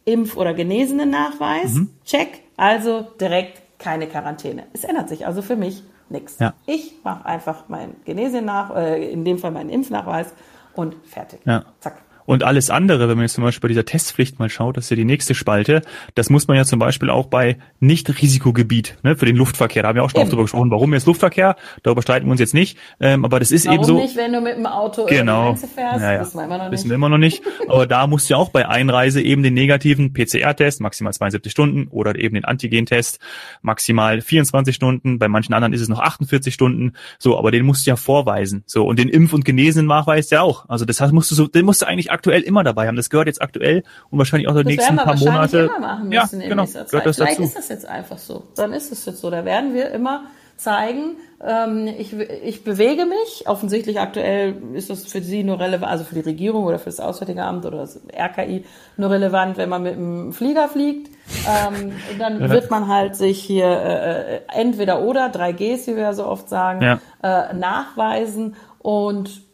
Impf- 0.07 0.37
oder 0.37 0.55
genesenen 0.55 1.11
Nachweis. 1.11 1.75
Mhm. 1.75 1.91
Check. 2.07 2.41
Also 2.57 3.03
direkt 3.21 3.61
keine 3.79 4.07
Quarantäne. 4.07 4.65
Es 4.73 4.85
ändert 4.85 5.11
sich 5.11 5.27
also 5.27 5.43
für 5.43 5.57
mich 5.57 5.83
nichts. 6.11 6.39
Ja. 6.39 6.55
Ich 6.67 6.95
mache 7.05 7.27
einfach 7.27 7.65
mein 7.69 7.97
Genesien 8.05 8.45
nach, 8.45 8.75
äh, 8.75 9.11
in 9.11 9.25
dem 9.25 9.39
Fall 9.39 9.51
meinen 9.51 9.71
Impfnachweis 9.71 10.33
und 10.75 10.95
fertig. 11.07 11.41
Ja. 11.45 11.65
Zack. 11.81 12.03
Und 12.27 12.43
alles 12.43 12.71
andere, 12.71 13.09
wenn 13.09 13.17
man 13.17 13.25
jetzt 13.25 13.35
zum 13.35 13.45
Beispiel 13.45 13.63
bei 13.63 13.69
dieser 13.69 13.85
Testpflicht 13.85 14.39
mal 14.39 14.51
schaut, 14.51 14.77
das 14.77 14.85
ist 14.85 14.91
ja 14.91 14.97
die 14.97 15.05
nächste 15.05 15.35
Spalte, 15.35 15.83
das 16.15 16.29
muss 16.29 16.49
man 16.49 16.57
ja 16.57 16.65
zum 16.65 16.79
Beispiel 16.79 17.09
auch 17.09 17.27
bei 17.27 17.57
Nicht-Risikogebiet, 17.81 18.99
ne, 19.03 19.17
für 19.17 19.27
den 19.27 19.37
Luftverkehr, 19.37 19.83
da 19.83 19.89
haben 19.89 19.97
wir 19.97 20.05
auch 20.05 20.11
schon 20.11 20.21
oft 20.21 20.33
drüber 20.33 20.43
gesprochen, 20.43 20.71
warum 20.71 20.93
jetzt 20.93 21.07
Luftverkehr, 21.07 21.57
darüber 21.83 22.03
streiten 22.03 22.27
wir 22.27 22.33
uns 22.33 22.41
jetzt 22.41 22.55
nicht, 22.55 22.79
ähm, 23.01 23.25
aber 23.25 23.39
das 23.39 23.53
ist 23.53 23.67
warum 23.67 23.77
eben 23.77 23.85
so. 23.85 23.95
Warum 23.95 24.07
nicht, 24.07 24.17
wenn 24.17 24.33
du 24.33 24.41
mit 24.41 24.57
dem 24.57 24.67
Auto 24.67 25.07
genau, 25.07 25.55
fährst, 25.55 26.03
ja, 26.03 26.15
ja. 26.15 26.21
wissen 26.21 26.39
wir 26.39 26.45
immer 26.45 26.59
noch 26.59 26.65
nicht. 26.65 26.73
Wissen 26.73 26.91
wir 26.91 26.95
immer 26.97 27.09
noch 27.09 27.19
nicht, 27.19 27.43
aber 27.69 27.87
da 27.87 28.07
musst 28.07 28.29
du 28.29 28.35
ja 28.35 28.39
auch 28.39 28.51
bei 28.51 28.69
Einreise 28.69 29.23
eben 29.23 29.43
den 29.43 29.55
negativen 29.55 30.13
PCR-Test, 30.13 30.81
maximal 30.81 31.13
72 31.13 31.53
Stunden, 31.53 31.87
oder 31.91 32.17
eben 32.17 32.35
den 32.35 32.45
Antigen-Test, 32.45 33.21
maximal 33.63 34.21
24 34.21 34.75
Stunden, 34.75 35.19
bei 35.19 35.29
manchen 35.29 35.55
anderen 35.55 35.73
ist 35.73 35.81
es 35.81 35.89
noch 35.89 36.01
48 36.01 36.53
Stunden, 36.53 36.95
so, 37.19 37.39
aber 37.39 37.53
den 37.53 37.65
musst 37.65 37.87
du 37.87 37.91
ja 37.91 37.97
vorweisen, 37.97 38.65
so, 38.67 38.85
und 38.87 38.99
den 38.99 39.09
Impf- 39.09 39.33
und 39.33 39.45
Genesen-Nachweis 39.45 40.31
ja 40.31 40.43
auch, 40.43 40.69
also 40.69 40.85
das 40.85 41.01
heißt, 41.01 41.13
musst 41.13 41.31
du 41.31 41.35
so, 41.35 41.47
den 41.47 41.65
musst 41.65 41.83
du 41.83 41.87
eigentlich 41.87 42.11
aktuell 42.17 42.43
immer 42.43 42.65
dabei 42.65 42.87
haben. 42.89 42.97
Das 42.97 43.11
gehört 43.11 43.29
jetzt 43.29 43.43
aktuell 43.43 43.85
und 44.11 44.19
wahrscheinlich 44.19 44.49
auch 44.49 44.57
die 44.57 44.65
nächsten 44.65 44.97
paar 44.97 45.17
Monate. 45.17 45.59
Immer 45.59 45.79
machen 45.79 46.09
müssen 46.09 46.41
ja, 46.41 46.49
genau, 46.49 46.65
gehört 46.65 47.07
das 47.07 47.17
Vielleicht 47.17 47.39
dazu. 47.39 47.43
ist 47.43 47.57
das 47.57 47.69
jetzt 47.69 47.87
einfach 47.87 48.19
so. 48.19 48.45
Dann 48.57 48.73
ist 48.73 48.91
es 48.91 49.05
jetzt 49.05 49.21
so. 49.21 49.31
Da 49.31 49.45
werden 49.45 49.75
wir 49.75 49.91
immer 49.91 50.25
zeigen, 50.57 51.17
ähm, 51.47 51.87
ich, 51.87 52.15
ich 52.15 52.65
bewege 52.65 53.05
mich. 53.05 53.45
Offensichtlich 53.47 54.01
aktuell 54.01 54.57
ist 54.73 54.89
das 54.89 55.05
für 55.05 55.21
Sie 55.21 55.45
nur 55.45 55.61
relevant, 55.61 55.91
also 55.93 56.05
für 56.05 56.15
die 56.15 56.23
Regierung 56.23 56.65
oder 56.65 56.79
für 56.79 56.87
das 56.87 57.01
Auswärtige 57.01 57.43
Amt 57.43 57.67
oder 57.67 57.79
das 57.79 58.01
RKI 58.15 58.65
nur 58.97 59.11
relevant, 59.11 59.59
wenn 59.59 59.69
man 59.69 59.83
mit 59.83 59.95
dem 59.95 60.33
Flieger 60.33 60.69
fliegt. 60.69 61.11
Ähm, 61.47 61.93
dann 62.19 62.41
ja. 62.41 62.51
wird 62.51 62.71
man 62.71 62.89
halt 62.89 63.17
sich 63.17 63.43
hier 63.43 63.67
äh, 63.67 64.37
äh 64.37 64.41
entweder 64.55 65.03
oder 65.03 65.27
3Gs, 65.27 65.87
wie 65.87 65.97
wir 65.97 66.05
ja 66.05 66.13
so 66.15 66.27
oft 66.27 66.49
sagen, 66.49 66.83
ja. 66.83 67.01
äh, 67.23 67.55
nachweisen 67.55 68.57
und 68.79 69.46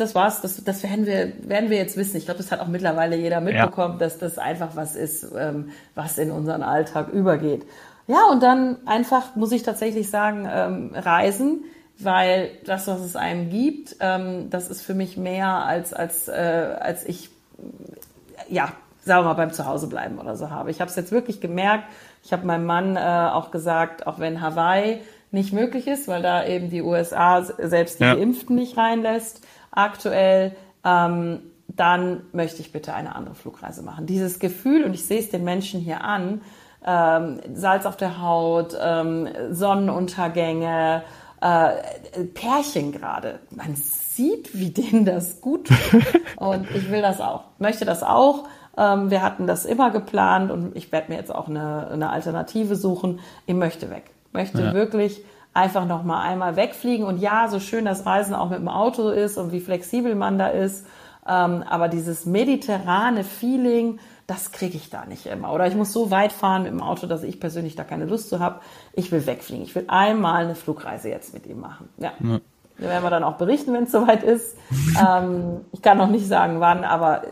das 0.00 0.14
war's. 0.14 0.40
Das, 0.40 0.62
das 0.64 0.82
werden 0.82 1.06
wir, 1.06 1.32
werden 1.48 1.70
wir 1.70 1.76
jetzt 1.76 1.96
wissen. 1.96 2.16
Ich 2.16 2.24
glaube, 2.24 2.38
das 2.38 2.50
hat 2.50 2.60
auch 2.60 2.68
mittlerweile 2.68 3.16
jeder 3.16 3.40
mitbekommen, 3.40 3.94
ja. 3.94 3.98
dass 3.98 4.18
das 4.18 4.38
einfach 4.38 4.76
was 4.76 4.96
ist, 4.96 5.26
ähm, 5.36 5.70
was 5.94 6.18
in 6.18 6.30
unseren 6.30 6.62
Alltag 6.62 7.08
übergeht. 7.08 7.66
Ja, 8.06 8.26
und 8.30 8.42
dann 8.42 8.78
einfach, 8.86 9.36
muss 9.36 9.52
ich 9.52 9.62
tatsächlich 9.62 10.10
sagen, 10.10 10.48
ähm, 10.50 10.90
reisen, 10.94 11.64
weil 11.98 12.50
das, 12.64 12.86
was 12.88 13.00
es 13.00 13.14
einem 13.14 13.50
gibt, 13.50 13.96
ähm, 14.00 14.50
das 14.50 14.68
ist 14.68 14.82
für 14.82 14.94
mich 14.94 15.16
mehr 15.16 15.48
als, 15.48 15.92
als, 15.92 16.28
äh, 16.28 16.76
als 16.80 17.06
ich, 17.06 17.30
ja, 18.48 18.72
sagen 19.04 19.24
wir 19.24 19.28
mal, 19.28 19.34
beim 19.34 19.52
Zuhausebleiben 19.52 20.18
oder 20.18 20.36
so 20.36 20.50
habe. 20.50 20.70
Ich 20.70 20.80
habe 20.80 20.90
es 20.90 20.96
jetzt 20.96 21.12
wirklich 21.12 21.40
gemerkt. 21.40 21.84
Ich 22.24 22.32
habe 22.32 22.46
meinem 22.46 22.66
Mann 22.66 22.96
äh, 22.96 23.00
auch 23.00 23.50
gesagt, 23.50 24.06
auch 24.06 24.18
wenn 24.18 24.40
Hawaii 24.40 25.00
nicht 25.30 25.52
möglich 25.52 25.86
ist, 25.86 26.08
weil 26.08 26.22
da 26.22 26.44
eben 26.44 26.70
die 26.70 26.82
USA 26.82 27.42
selbst 27.42 28.00
die 28.00 28.04
ja. 28.04 28.14
Geimpften 28.14 28.56
nicht 28.56 28.76
reinlässt, 28.76 29.46
aktuell, 29.70 30.56
ähm, 30.84 31.40
dann 31.68 32.22
möchte 32.32 32.60
ich 32.60 32.72
bitte 32.72 32.94
eine 32.94 33.14
andere 33.14 33.34
Flugreise 33.34 33.82
machen. 33.82 34.06
Dieses 34.06 34.38
Gefühl, 34.38 34.84
und 34.84 34.94
ich 34.94 35.04
sehe 35.04 35.20
es 35.20 35.30
den 35.30 35.44
Menschen 35.44 35.80
hier 35.80 36.02
an, 36.02 36.40
ähm, 36.84 37.40
Salz 37.54 37.86
auf 37.86 37.96
der 37.96 38.20
Haut, 38.22 38.76
ähm, 38.80 39.28
Sonnenuntergänge, 39.50 41.02
äh, 41.40 42.24
Pärchen 42.34 42.92
gerade. 42.92 43.40
Man 43.50 43.74
sieht, 43.76 44.58
wie 44.58 44.70
denen 44.70 45.04
das 45.04 45.40
gut 45.40 45.68
tut. 45.68 46.04
Und 46.36 46.70
ich 46.74 46.90
will 46.90 47.02
das 47.02 47.20
auch, 47.20 47.44
möchte 47.58 47.84
das 47.84 48.02
auch. 48.02 48.44
Ähm, 48.76 49.10
wir 49.10 49.22
hatten 49.22 49.46
das 49.46 49.64
immer 49.64 49.90
geplant 49.90 50.50
und 50.50 50.76
ich 50.76 50.92
werde 50.92 51.12
mir 51.12 51.18
jetzt 51.18 51.34
auch 51.34 51.48
eine, 51.48 51.88
eine 51.88 52.10
Alternative 52.10 52.76
suchen. 52.76 53.20
Ich 53.46 53.54
möchte 53.54 53.90
weg. 53.90 54.10
Möchte 54.32 54.62
ja. 54.62 54.74
wirklich 54.74 55.22
einfach 55.52 55.86
noch 55.86 56.04
mal 56.04 56.22
einmal 56.22 56.56
wegfliegen. 56.56 57.06
Und 57.06 57.18
ja, 57.18 57.48
so 57.48 57.60
schön 57.60 57.84
das 57.84 58.06
Reisen 58.06 58.34
auch 58.34 58.50
mit 58.50 58.58
dem 58.58 58.68
Auto 58.68 59.08
ist 59.08 59.38
und 59.38 59.52
wie 59.52 59.60
flexibel 59.60 60.14
man 60.14 60.38
da 60.38 60.48
ist, 60.48 60.86
ähm, 61.28 61.62
aber 61.68 61.88
dieses 61.88 62.26
mediterrane 62.26 63.24
Feeling, 63.24 63.98
das 64.26 64.52
kriege 64.52 64.76
ich 64.76 64.90
da 64.90 65.04
nicht 65.06 65.26
immer. 65.26 65.52
Oder 65.52 65.66
ich 65.66 65.74
muss 65.74 65.92
so 65.92 66.10
weit 66.10 66.32
fahren 66.32 66.62
mit 66.62 66.72
dem 66.72 66.82
Auto, 66.82 67.06
dass 67.06 67.22
ich 67.22 67.40
persönlich 67.40 67.76
da 67.76 67.84
keine 67.84 68.06
Lust 68.06 68.28
zu 68.30 68.38
habe. 68.38 68.60
Ich 68.94 69.12
will 69.12 69.26
wegfliegen. 69.26 69.64
Ich 69.64 69.74
will 69.74 69.84
einmal 69.88 70.44
eine 70.44 70.54
Flugreise 70.54 71.08
jetzt 71.08 71.34
mit 71.34 71.46
ihm 71.46 71.60
machen. 71.60 71.88
Ja. 71.98 72.12
ja. 72.20 72.40
Da 72.78 72.86
werden 72.86 73.02
wir 73.04 73.10
dann 73.10 73.24
auch 73.24 73.36
berichten, 73.36 73.74
wenn 73.74 73.84
es 73.84 73.92
soweit 73.92 74.22
ist. 74.22 74.56
ähm, 75.06 75.60
ich 75.72 75.82
kann 75.82 75.98
noch 75.98 76.08
nicht 76.08 76.26
sagen, 76.26 76.60
wann, 76.60 76.84
aber 76.84 77.22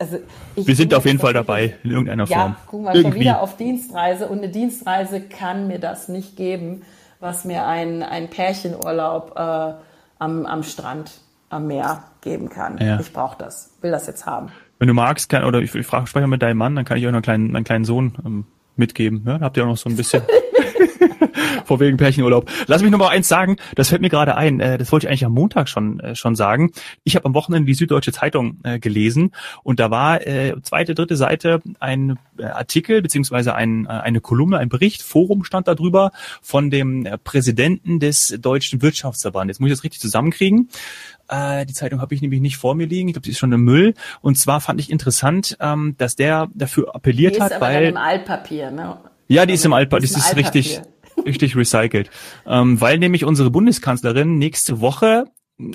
also 0.00 0.18
ich 0.56 0.66
wir 0.66 0.74
sind 0.74 0.92
auf 0.94 1.06
jeden 1.06 1.20
Fall 1.20 1.32
dabei 1.32 1.76
in 1.84 1.92
irgendeiner 1.92 2.26
Form. 2.26 2.38
Ja, 2.38 2.56
gucken 2.66 2.86
wir 2.86 2.94
Irgendwie. 2.94 3.12
schon 3.12 3.20
wieder 3.20 3.40
auf 3.40 3.56
Dienstreise 3.56 4.26
und 4.26 4.38
eine 4.38 4.48
Dienstreise 4.48 5.20
kann 5.20 5.68
mir 5.68 5.78
das 5.78 6.08
nicht 6.08 6.36
geben 6.36 6.82
was 7.26 7.44
mir 7.44 7.66
ein, 7.66 8.02
ein 8.02 8.30
Pärchenurlaub 8.30 9.34
äh, 9.36 9.74
am, 10.18 10.46
am 10.46 10.62
Strand, 10.62 11.20
am 11.50 11.66
Meer 11.66 12.04
geben 12.20 12.48
kann. 12.48 12.78
Ja. 12.78 12.98
Ich 13.00 13.12
brauche 13.12 13.36
das, 13.36 13.76
will 13.82 13.90
das 13.90 14.06
jetzt 14.06 14.24
haben. 14.24 14.48
Wenn 14.78 14.88
du 14.88 14.94
magst, 14.94 15.28
kann, 15.28 15.44
oder 15.44 15.60
ich, 15.60 15.74
ich 15.74 15.86
frage, 15.86 16.06
spreche 16.06 16.26
mit 16.26 16.42
deinem 16.42 16.58
Mann, 16.58 16.76
dann 16.76 16.84
kann 16.84 16.98
ich 16.98 17.06
auch 17.06 17.10
noch 17.10 17.16
einen 17.16 17.22
kleinen, 17.22 17.56
einen 17.56 17.64
kleinen 17.64 17.84
Sohn 17.84 18.14
ähm, 18.24 18.44
mitgeben. 18.78 19.22
Ja, 19.26 19.40
habt 19.40 19.56
ihr 19.56 19.64
auch 19.64 19.68
noch 19.68 19.76
so 19.76 19.88
ein 19.88 19.96
bisschen. 19.96 20.22
Vor 21.64 21.80
wegen 21.80 21.96
Pärchenurlaub. 21.96 22.48
Lass 22.66 22.82
mich 22.82 22.90
noch 22.90 22.98
mal 22.98 23.08
eins 23.08 23.28
sagen, 23.28 23.56
das 23.74 23.88
fällt 23.88 24.00
mir 24.00 24.08
gerade 24.08 24.36
ein, 24.36 24.60
äh, 24.60 24.78
das 24.78 24.92
wollte 24.92 25.06
ich 25.06 25.10
eigentlich 25.10 25.24
am 25.24 25.32
Montag 25.32 25.68
schon 25.68 26.00
äh, 26.00 26.14
schon 26.14 26.36
sagen. 26.36 26.72
Ich 27.04 27.16
habe 27.16 27.26
am 27.26 27.34
Wochenende 27.34 27.66
die 27.66 27.74
Süddeutsche 27.74 28.12
Zeitung 28.12 28.58
äh, 28.62 28.78
gelesen 28.78 29.32
und 29.62 29.80
da 29.80 29.90
war 29.90 30.26
äh, 30.26 30.54
zweite, 30.62 30.94
dritte 30.94 31.16
Seite 31.16 31.60
ein 31.80 32.18
äh, 32.38 32.44
Artikel 32.44 33.02
beziehungsweise 33.02 33.54
ein, 33.54 33.86
äh, 33.86 33.88
eine 33.88 34.20
Kolumne, 34.20 34.58
ein 34.58 34.68
Bericht, 34.68 35.02
Forum 35.02 35.44
stand 35.44 35.68
da 35.68 35.74
drüber 35.74 36.12
von 36.40 36.70
dem 36.70 37.04
äh, 37.04 37.18
Präsidenten 37.18 38.00
des 38.00 38.36
Deutschen 38.40 38.82
Wirtschaftsverbandes. 38.82 39.56
Jetzt 39.56 39.60
muss 39.60 39.68
ich 39.68 39.76
das 39.76 39.84
richtig 39.84 40.00
zusammenkriegen. 40.00 40.68
Äh, 41.28 41.66
die 41.66 41.74
Zeitung 41.74 42.00
habe 42.00 42.14
ich 42.14 42.22
nämlich 42.22 42.40
nicht 42.40 42.56
vor 42.56 42.74
mir 42.74 42.86
liegen. 42.86 43.08
Ich 43.08 43.14
glaube, 43.14 43.24
die 43.24 43.30
ist 43.30 43.38
schon 43.38 43.52
im 43.52 43.62
Müll. 43.62 43.94
Und 44.20 44.36
zwar 44.38 44.60
fand 44.60 44.80
ich 44.80 44.90
interessant, 44.90 45.56
ähm, 45.60 45.94
dass 45.98 46.16
der 46.16 46.48
dafür 46.54 46.94
appelliert 46.94 47.34
die 47.34 47.38
ist 47.38 47.44
hat, 47.44 47.52
aber 47.52 47.66
weil 47.66 47.84
im 47.86 47.96
Altpapier, 47.96 48.70
ne? 48.70 48.98
Ja, 49.28 49.46
die 49.46 49.54
ist 49.54 49.64
im 49.64 49.72
Altpapier. 49.72 50.08
Das 50.08 50.16
ist 50.16 50.36
richtig, 50.36 50.80
richtig 51.26 51.56
recycelt. 51.56 52.10
Ähm, 52.46 52.80
weil 52.80 52.98
nämlich 52.98 53.24
unsere 53.24 53.50
Bundeskanzlerin 53.50 54.38
nächste 54.38 54.80
Woche 54.80 55.24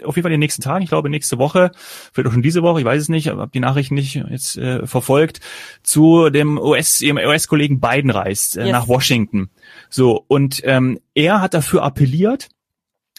auf 0.04 0.16
jeden 0.16 0.24
Fall 0.24 0.32
in 0.32 0.40
den 0.40 0.42
nächsten 0.42 0.62
Tagen, 0.62 0.84
ich 0.84 0.90
glaube 0.90 1.10
nächste 1.10 1.38
Woche, 1.38 1.72
vielleicht 2.14 2.28
auch 2.28 2.34
schon 2.34 2.44
diese 2.44 2.62
Woche, 2.62 2.80
ich 2.80 2.86
weiß 2.86 3.02
es 3.02 3.10
nicht, 3.10 3.30
habe 3.30 3.50
die 3.52 3.60
Nachrichten 3.60 3.96
nicht 3.96 4.16
jetzt 4.16 4.58
äh, 4.58 4.86
verfolgt, 4.86 5.40
zu 5.82 6.30
dem 6.30 6.58
US, 6.58 7.02
ihrem 7.02 7.18
US-Kollegen 7.18 7.80
Biden 7.80 8.12
reist 8.12 8.58
äh, 8.58 8.66
yes. 8.66 8.72
nach 8.72 8.88
Washington. 8.88 9.50
So 9.90 10.24
und 10.28 10.62
ähm, 10.66 11.00
er 11.16 11.42
hat 11.42 11.54
dafür 11.54 11.84
appelliert, 11.84 12.50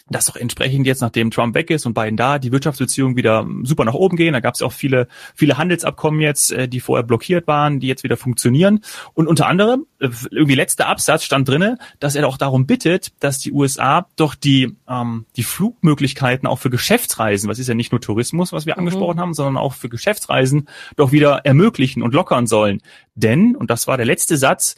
dass 0.09 0.25
doch 0.25 0.35
entsprechend 0.35 0.85
jetzt, 0.85 1.01
nachdem 1.01 1.31
Trump 1.31 1.55
weg 1.55 1.69
ist 1.69 1.85
und 1.85 1.93
Biden 1.93 2.17
da, 2.17 2.37
die 2.37 2.51
Wirtschaftsbeziehungen 2.51 3.15
wieder 3.15 3.47
super 3.63 3.85
nach 3.85 3.93
oben 3.93 4.17
gehen. 4.17 4.33
Da 4.33 4.41
gab 4.41 4.53
es 4.53 4.61
auch 4.61 4.73
viele, 4.73 5.07
viele 5.33 5.57
Handelsabkommen 5.57 6.19
jetzt, 6.19 6.51
äh, 6.51 6.67
die 6.67 6.81
vorher 6.81 7.03
blockiert 7.03 7.47
waren, 7.47 7.79
die 7.79 7.87
jetzt 7.87 8.03
wieder 8.03 8.17
funktionieren. 8.17 8.81
Und 9.13 9.27
unter 9.27 9.47
anderem, 9.47 9.85
äh, 9.99 10.09
irgendwie 10.29 10.55
letzter 10.55 10.87
Absatz 10.87 11.23
stand 11.23 11.47
drinne, 11.47 11.77
dass 11.99 12.15
er 12.15 12.27
auch 12.27 12.37
darum 12.37 12.65
bittet, 12.65 13.13
dass 13.21 13.39
die 13.39 13.53
USA 13.53 14.07
doch 14.17 14.35
die, 14.35 14.75
ähm, 14.89 15.25
die 15.37 15.43
Flugmöglichkeiten 15.43 16.47
auch 16.47 16.59
für 16.59 16.69
Geschäftsreisen, 16.69 17.49
was 17.49 17.59
ist 17.59 17.67
ja 17.67 17.73
nicht 17.73 17.93
nur 17.93 18.01
Tourismus, 18.01 18.51
was 18.51 18.65
wir 18.65 18.73
mhm. 18.73 18.79
angesprochen 18.79 19.19
haben, 19.21 19.33
sondern 19.33 19.57
auch 19.57 19.73
für 19.73 19.87
Geschäftsreisen 19.87 20.67
doch 20.97 21.13
wieder 21.13 21.45
ermöglichen 21.45 22.03
und 22.03 22.13
lockern 22.13 22.45
sollen. 22.45 22.81
Denn, 23.15 23.55
und 23.55 23.69
das 23.69 23.87
war 23.87 23.95
der 23.95 24.05
letzte 24.05 24.35
Satz, 24.35 24.75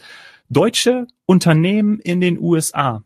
deutsche 0.50 1.08
Unternehmen 1.26 2.00
in 2.00 2.22
den 2.22 2.38
USA 2.40 3.02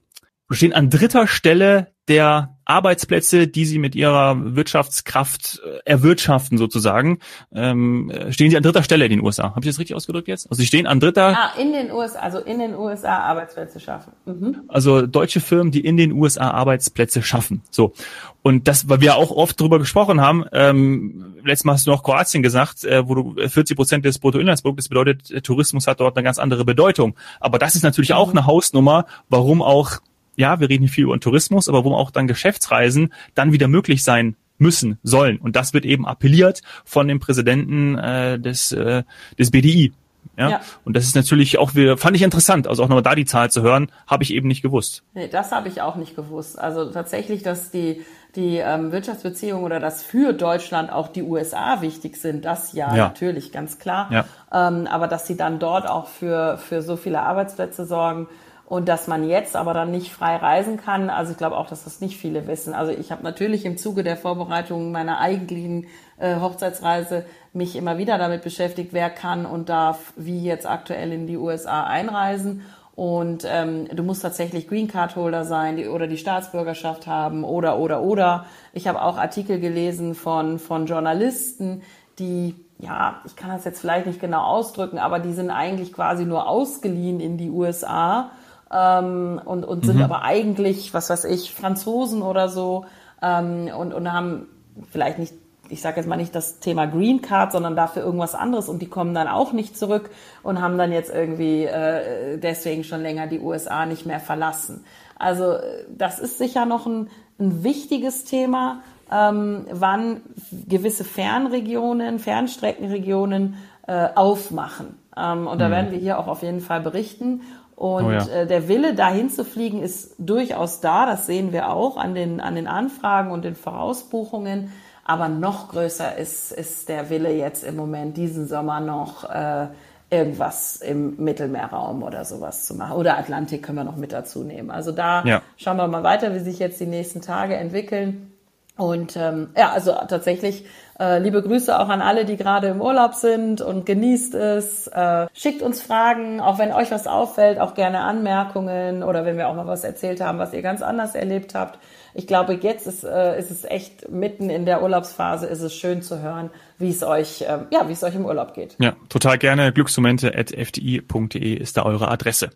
stehen 0.52 0.74
an 0.74 0.90
dritter 0.90 1.28
Stelle 1.28 1.94
der 2.10 2.56
Arbeitsplätze, 2.66 3.48
die 3.48 3.66
sie 3.66 3.80
mit 3.80 3.96
ihrer 3.96 4.56
Wirtschaftskraft 4.56 5.62
äh, 5.66 5.80
erwirtschaften 5.86 6.58
sozusagen, 6.58 7.20
ähm, 7.54 8.12
stehen 8.30 8.52
sie 8.52 8.58
an 8.58 8.64
dritter 8.64 8.84
Stelle 8.84 9.06
in 9.06 9.12
den 9.12 9.22
USA. 9.22 9.56
Habe 9.56 9.62
ich 9.62 9.68
das 9.68 9.80
richtig 9.80 9.96
ausgedrückt 9.96 10.28
jetzt? 10.28 10.46
Also 10.52 10.62
sie 10.62 10.68
stehen 10.68 10.86
an 10.86 11.00
dritter. 11.00 11.36
Ah, 11.36 11.60
in 11.60 11.74
den 11.74 11.92
USA, 11.92 12.20
also 12.20 12.40
in 12.40 12.60
den 12.60 12.76
USA 12.76 13.20
Arbeitsplätze 13.20 13.80
schaffen. 13.80 14.14
Mhm. 14.26 14.64
Also 14.68 15.08
deutsche 15.08 15.40
Firmen, 15.40 15.72
die 15.72 15.80
in 15.80 15.98
den 15.98 16.12
USA 16.12 16.52
Arbeitsplätze 16.52 17.24
schaffen. 17.24 17.62
So 17.72 17.94
und 18.42 18.68
das, 18.68 18.88
weil 18.88 19.02
wir 19.02 19.16
auch 19.16 19.32
oft 19.32 19.60
darüber 19.60 19.80
gesprochen 19.80 20.22
haben. 20.22 20.46
Ähm, 20.54 21.36
letztes 21.44 21.66
Mal 21.66 21.74
hast 21.74 21.88
du 21.88 21.92
noch 21.92 22.04
Kroatien 22.04 22.42
gesagt, 22.42 22.84
äh, 22.84 23.08
wo 23.08 23.16
du 23.16 23.36
40 23.48 23.76
Prozent 23.76 24.06
des 24.06 24.20
Bruttoinlandsproduktes 24.20 24.90
bedeutet, 24.90 25.44
Tourismus 25.44 25.88
hat 25.88 26.00
dort 26.00 26.16
eine 26.16 26.24
ganz 26.24 26.40
andere 26.40 26.66
Bedeutung. 26.66 27.16
Aber 27.40 27.60
das 27.60 27.76
ist 27.76 27.84
natürlich 27.84 28.12
mhm. 28.12 28.16
auch 28.16 28.32
eine 28.32 28.46
Hausnummer, 28.46 29.06
warum 29.28 29.62
auch 29.62 30.00
ja, 30.40 30.60
wir 30.60 30.70
reden 30.70 30.84
hier 30.84 30.92
viel 30.92 31.04
über 31.04 31.20
Tourismus, 31.20 31.68
aber 31.68 31.84
wo 31.84 31.94
auch 31.94 32.12
dann 32.12 32.28
Geschäftsreisen 32.28 33.14
dann 33.36 33.52
wieder 33.52 33.68
möglich 33.68 34.04
sein 34.04 34.36
müssen, 34.58 34.98
sollen. 35.04 35.38
Und 35.38 35.56
das 35.56 35.74
wird 35.74 35.86
eben 35.86 36.06
appelliert 36.06 36.62
von 36.86 37.08
dem 37.08 37.20
Präsidenten 37.20 37.98
äh, 37.98 38.40
des, 38.40 38.72
äh, 38.72 39.04
des 39.38 39.52
BDI. 39.52 39.94
Ja? 40.38 40.50
ja? 40.50 40.62
Und 40.86 40.96
das 40.96 41.04
ist 41.04 41.16
natürlich 41.16 41.58
auch 41.60 41.76
wieder, 41.76 41.98
fand 41.98 42.16
ich 42.16 42.22
interessant, 42.22 42.68
also 42.68 42.84
auch 42.84 42.88
nochmal 42.88 43.04
da 43.04 43.16
die 43.16 43.26
Zahl 43.26 43.52
zu 43.52 43.62
hören, 43.62 43.92
habe 44.08 44.24
ich 44.24 44.34
eben 44.34 44.48
nicht 44.48 44.62
gewusst. 44.62 45.04
Nee, 45.14 45.28
das 45.28 45.52
habe 45.52 45.68
ich 45.68 45.82
auch 45.82 45.98
nicht 45.98 46.16
gewusst. 46.16 46.58
Also 46.58 46.90
tatsächlich, 46.90 47.44
dass 47.44 47.72
die, 47.72 48.02
die 48.36 48.58
ähm, 48.58 48.92
Wirtschaftsbeziehungen 48.92 49.64
oder 49.64 49.80
dass 49.80 50.04
für 50.04 50.34
Deutschland 50.34 50.92
auch 50.92 51.08
die 51.08 51.24
USA 51.24 51.82
wichtig 51.82 52.18
sind, 52.18 52.46
das 52.46 52.74
ja, 52.74 52.96
ja. 52.96 53.08
natürlich, 53.08 53.52
ganz 53.52 53.80
klar. 53.80 54.10
Ja. 54.12 54.26
Ähm, 54.68 54.88
aber 54.88 55.08
dass 55.08 55.26
sie 55.26 55.36
dann 55.36 55.60
dort 55.60 55.88
auch 55.88 56.08
für, 56.08 56.58
für 56.58 56.82
so 56.82 56.96
viele 56.96 57.22
Arbeitsplätze 57.22 57.86
sorgen, 57.86 58.28
und 58.70 58.88
dass 58.88 59.08
man 59.08 59.28
jetzt 59.28 59.56
aber 59.56 59.74
dann 59.74 59.90
nicht 59.90 60.12
frei 60.12 60.36
reisen 60.36 60.78
kann. 60.78 61.10
Also 61.10 61.32
ich 61.32 61.40
glaube 61.40 61.58
auch, 61.58 61.68
dass 61.68 61.86
das 61.86 62.02
nicht 62.02 62.18
viele 62.18 62.46
wissen. 62.46 62.76
Also 62.76 62.92
ich 62.92 63.12
habe 63.12 63.24
natürlich 63.24 63.66
im 63.66 63.78
Zuge 63.78 64.04
der 64.04 64.16
Vorbereitung 64.16 64.92
meiner 64.92 65.20
eigentlichen 65.20 65.88
äh, 66.20 66.36
Hochzeitsreise 66.36 67.26
mich 67.52 67.76
immer 67.76 67.98
wieder 67.98 68.20
damit 68.20 68.44
beschäftigt, 68.44 68.94
wer 68.94 69.10
kann 69.10 69.48
und 69.48 69.70
darf 69.70 70.14
wie 70.16 70.44
jetzt 70.44 70.68
aktuell 70.68 71.12
in 71.12 71.26
die 71.26 71.38
USA 71.38 71.84
einreisen. 71.84 72.64
Und 73.00 73.46
ähm, 73.48 73.88
du 73.96 74.04
musst 74.04 74.24
tatsächlich 74.24 74.68
Green 74.68 74.90
Card 74.90 75.16
Holder 75.16 75.46
sein 75.46 75.78
die, 75.78 75.88
oder 75.88 76.06
die 76.06 76.18
Staatsbürgerschaft 76.18 77.08
haben 77.08 77.46
oder 77.46 77.80
oder 77.80 78.02
oder. 78.02 78.46
Ich 78.74 78.90
habe 78.90 79.02
auch 79.02 79.18
Artikel 79.18 79.62
gelesen 79.62 80.16
von 80.16 80.60
von 80.60 80.86
Journalisten, 80.86 81.82
die 82.20 82.56
ja, 82.78 83.22
ich 83.26 83.38
kann 83.38 83.52
das 83.52 83.64
jetzt 83.64 83.80
vielleicht 83.80 84.06
nicht 84.06 84.20
genau 84.20 84.42
ausdrücken, 84.42 84.98
aber 84.98 85.20
die 85.20 85.32
sind 85.32 85.50
eigentlich 85.50 85.94
quasi 85.94 86.26
nur 86.26 86.50
ausgeliehen 86.50 87.22
in 87.22 87.38
die 87.38 87.50
USA 87.50 88.32
ähm, 88.70 89.40
und, 89.46 89.64
und 89.64 89.86
sind 89.86 89.96
mhm. 89.96 90.04
aber 90.04 90.24
eigentlich, 90.24 90.94
was 90.94 91.10
weiß 91.10 91.24
ich, 91.24 91.54
Franzosen 91.54 92.22
oder 92.22 92.50
so 92.50 92.84
ähm, 93.22 93.70
und, 93.78 93.94
und 93.94 94.12
haben 94.12 94.48
vielleicht 94.92 95.20
nicht, 95.20 95.36
ich 95.70 95.82
sage 95.82 95.98
jetzt 95.98 96.08
mal 96.08 96.18
nicht 96.18 96.36
das 96.36 96.60
Thema 96.60 96.86
Green 96.86 97.22
Card, 97.22 97.52
sondern 97.52 97.76
dafür 97.76 98.04
irgendwas 98.04 98.36
anderes 98.36 98.70
und 98.70 98.82
die 98.82 98.90
kommen 98.90 99.14
dann 99.14 99.28
auch 99.28 99.54
nicht 99.54 99.78
zurück 99.78 100.10
und 100.44 100.62
haben 100.62 100.78
dann 100.78 100.92
jetzt 100.92 101.14
irgendwie 101.14 101.66
äh, 101.66 102.38
deswegen 102.38 102.84
schon 102.84 103.02
länger 103.02 103.28
die 103.28 103.40
USA 103.40 103.86
nicht 103.86 104.06
mehr 104.06 104.20
verlassen. 104.20 104.84
Also 105.18 105.58
das 105.90 106.20
ist 106.20 106.38
sicher 106.38 106.66
noch 106.66 106.86
ein, 106.86 107.10
ein 107.40 107.64
wichtiges 107.64 108.24
Thema, 108.24 108.82
ähm, 109.12 109.66
wann 109.72 110.22
gewisse 110.68 111.04
Fernregionen, 111.04 112.20
Fernstreckenregionen 112.20 113.56
äh, 113.88 114.08
aufmachen. 114.16 114.98
Ähm, 115.18 115.48
und 115.48 115.60
da 115.60 115.68
mhm. 115.68 115.72
werden 115.72 115.92
wir 115.92 116.00
hier 116.00 116.20
auch 116.20 116.28
auf 116.28 116.42
jeden 116.42 116.62
Fall 116.62 116.82
berichten. 116.82 117.42
Und 117.76 118.06
oh 118.06 118.12
ja. 118.12 118.28
äh, 118.28 118.48
der 118.48 118.68
Wille, 118.68 118.94
dahin 118.94 119.30
zu 119.30 119.46
fliegen, 119.46 119.82
ist 119.82 120.16
durchaus 120.20 120.82
da. 120.82 121.06
Das 121.06 121.26
sehen 121.26 121.54
wir 121.54 121.72
auch 121.72 121.98
an 121.98 122.14
den, 122.14 122.40
an 122.40 122.56
den 122.56 122.68
Anfragen 122.68 123.32
und 123.32 123.46
den 123.46 123.56
Vorausbuchungen. 123.56 124.72
Aber 125.10 125.28
noch 125.28 125.70
größer 125.70 126.18
ist, 126.18 126.52
ist 126.52 126.88
der 126.88 127.10
Wille 127.10 127.34
jetzt 127.34 127.64
im 127.64 127.76
Moment, 127.76 128.16
diesen 128.16 128.48
Sommer 128.48 128.80
noch 128.80 129.28
äh, 129.28 129.66
irgendwas 130.12 130.76
im 130.76 131.16
Mittelmeerraum 131.18 132.04
oder 132.04 132.26
sowas 132.26 132.68
zu 132.68 132.76
machen. 132.76 132.96
Oder 132.96 133.18
Atlantik 133.18 133.64
können 133.64 133.80
wir 133.80 133.84
noch 133.84 133.96
mit 133.96 134.14
dazu 134.14 134.44
nehmen. 134.44 134.70
Also 134.70 134.92
da 134.92 135.24
ja. 135.24 135.42
schauen 135.58 135.78
wir 135.78 135.88
mal 135.88 136.04
weiter, 136.04 136.36
wie 136.36 136.40
sich 136.40 136.60
jetzt 136.60 136.80
die 136.80 136.86
nächsten 136.86 137.22
Tage 137.22 137.56
entwickeln. 137.56 138.34
Und 138.78 139.18
ähm, 139.18 139.50
ja, 139.58 139.72
also 139.72 139.94
tatsächlich 140.08 140.66
äh, 141.00 141.20
liebe 141.20 141.42
Grüße 141.42 141.80
auch 141.80 141.90
an 141.90 142.02
alle, 142.02 142.26
die 142.26 142.36
gerade 142.36 142.68
im 142.68 142.82
Urlaub 142.82 143.14
sind 143.16 143.62
und 143.62 143.86
genießt 143.86 144.36
es. 144.36 144.88
Äh, 144.88 145.28
schickt 145.34 145.62
uns 145.62 145.82
Fragen, 145.82 146.42
auch 146.42 146.60
wenn 146.60 146.74
euch 146.74 146.92
was 146.92 147.08
auffällt, 147.08 147.60
auch 147.60 147.74
gerne 147.74 148.02
Anmerkungen 148.02 149.04
oder 149.04 149.26
wenn 149.26 149.38
wir 149.38 149.48
auch 149.48 149.56
mal 149.56 149.68
was 149.68 149.84
erzählt 149.84 150.20
haben, 150.20 150.40
was 150.40 150.54
ihr 150.54 150.62
ganz 150.62 150.82
anders 150.82 151.16
erlebt 151.16 151.56
habt. 151.56 151.80
Ich 152.14 152.28
glaube, 152.28 152.60
jetzt 152.62 152.86
ist, 152.86 153.04
äh, 153.06 153.40
ist 153.40 153.50
es 153.52 153.64
echt 153.64 154.10
mitten 154.10 154.50
in 154.50 154.66
der 154.66 154.84
Urlaubsphase, 154.84 155.46
ist 155.46 155.62
es 155.62 155.74
schön 155.74 156.02
zu 156.02 156.22
hören, 156.22 156.50
wie 156.78 156.90
es 156.90 157.02
euch, 157.04 157.42
äh, 157.42 157.60
ja, 157.72 157.88
wie 157.88 157.94
es 157.94 158.04
euch 158.04 158.16
im 158.16 158.26
Urlaub 158.26 158.54
geht. 158.54 158.76
Ja, 158.80 158.96
total 159.08 159.38
gerne. 159.38 159.72
Glücksmomente.fdi.de 159.72 161.54
ist 161.54 161.78
da 161.78 161.84
eure 161.84 162.10
Adresse. 162.10 162.50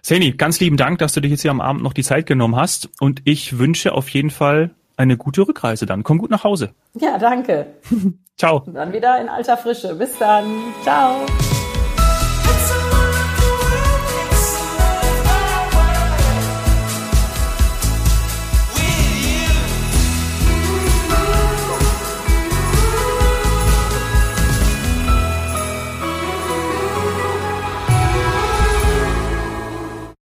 Seni, 0.00 0.32
ganz 0.32 0.60
lieben 0.60 0.76
Dank, 0.76 0.98
dass 0.98 1.12
du 1.12 1.20
dich 1.20 1.32
jetzt 1.32 1.42
hier 1.42 1.50
am 1.50 1.60
Abend 1.60 1.82
noch 1.82 1.92
die 1.92 2.02
Zeit 2.02 2.26
genommen 2.26 2.56
hast 2.56 2.88
und 3.00 3.22
ich 3.24 3.58
wünsche 3.58 3.92
auf 3.92 4.08
jeden 4.10 4.30
Fall 4.30 4.70
eine 4.96 5.16
gute 5.16 5.46
Rückreise 5.46 5.86
dann. 5.86 6.02
Komm 6.02 6.18
gut 6.18 6.30
nach 6.30 6.44
Hause. 6.44 6.70
Ja, 6.94 7.18
danke. 7.18 7.66
Ciao. 8.36 8.62
Und 8.66 8.74
dann 8.74 8.92
wieder 8.92 9.20
in 9.20 9.28
alter 9.28 9.56
Frische. 9.56 9.94
Bis 9.94 10.18
dann. 10.18 10.44
Ciao. 10.82 11.24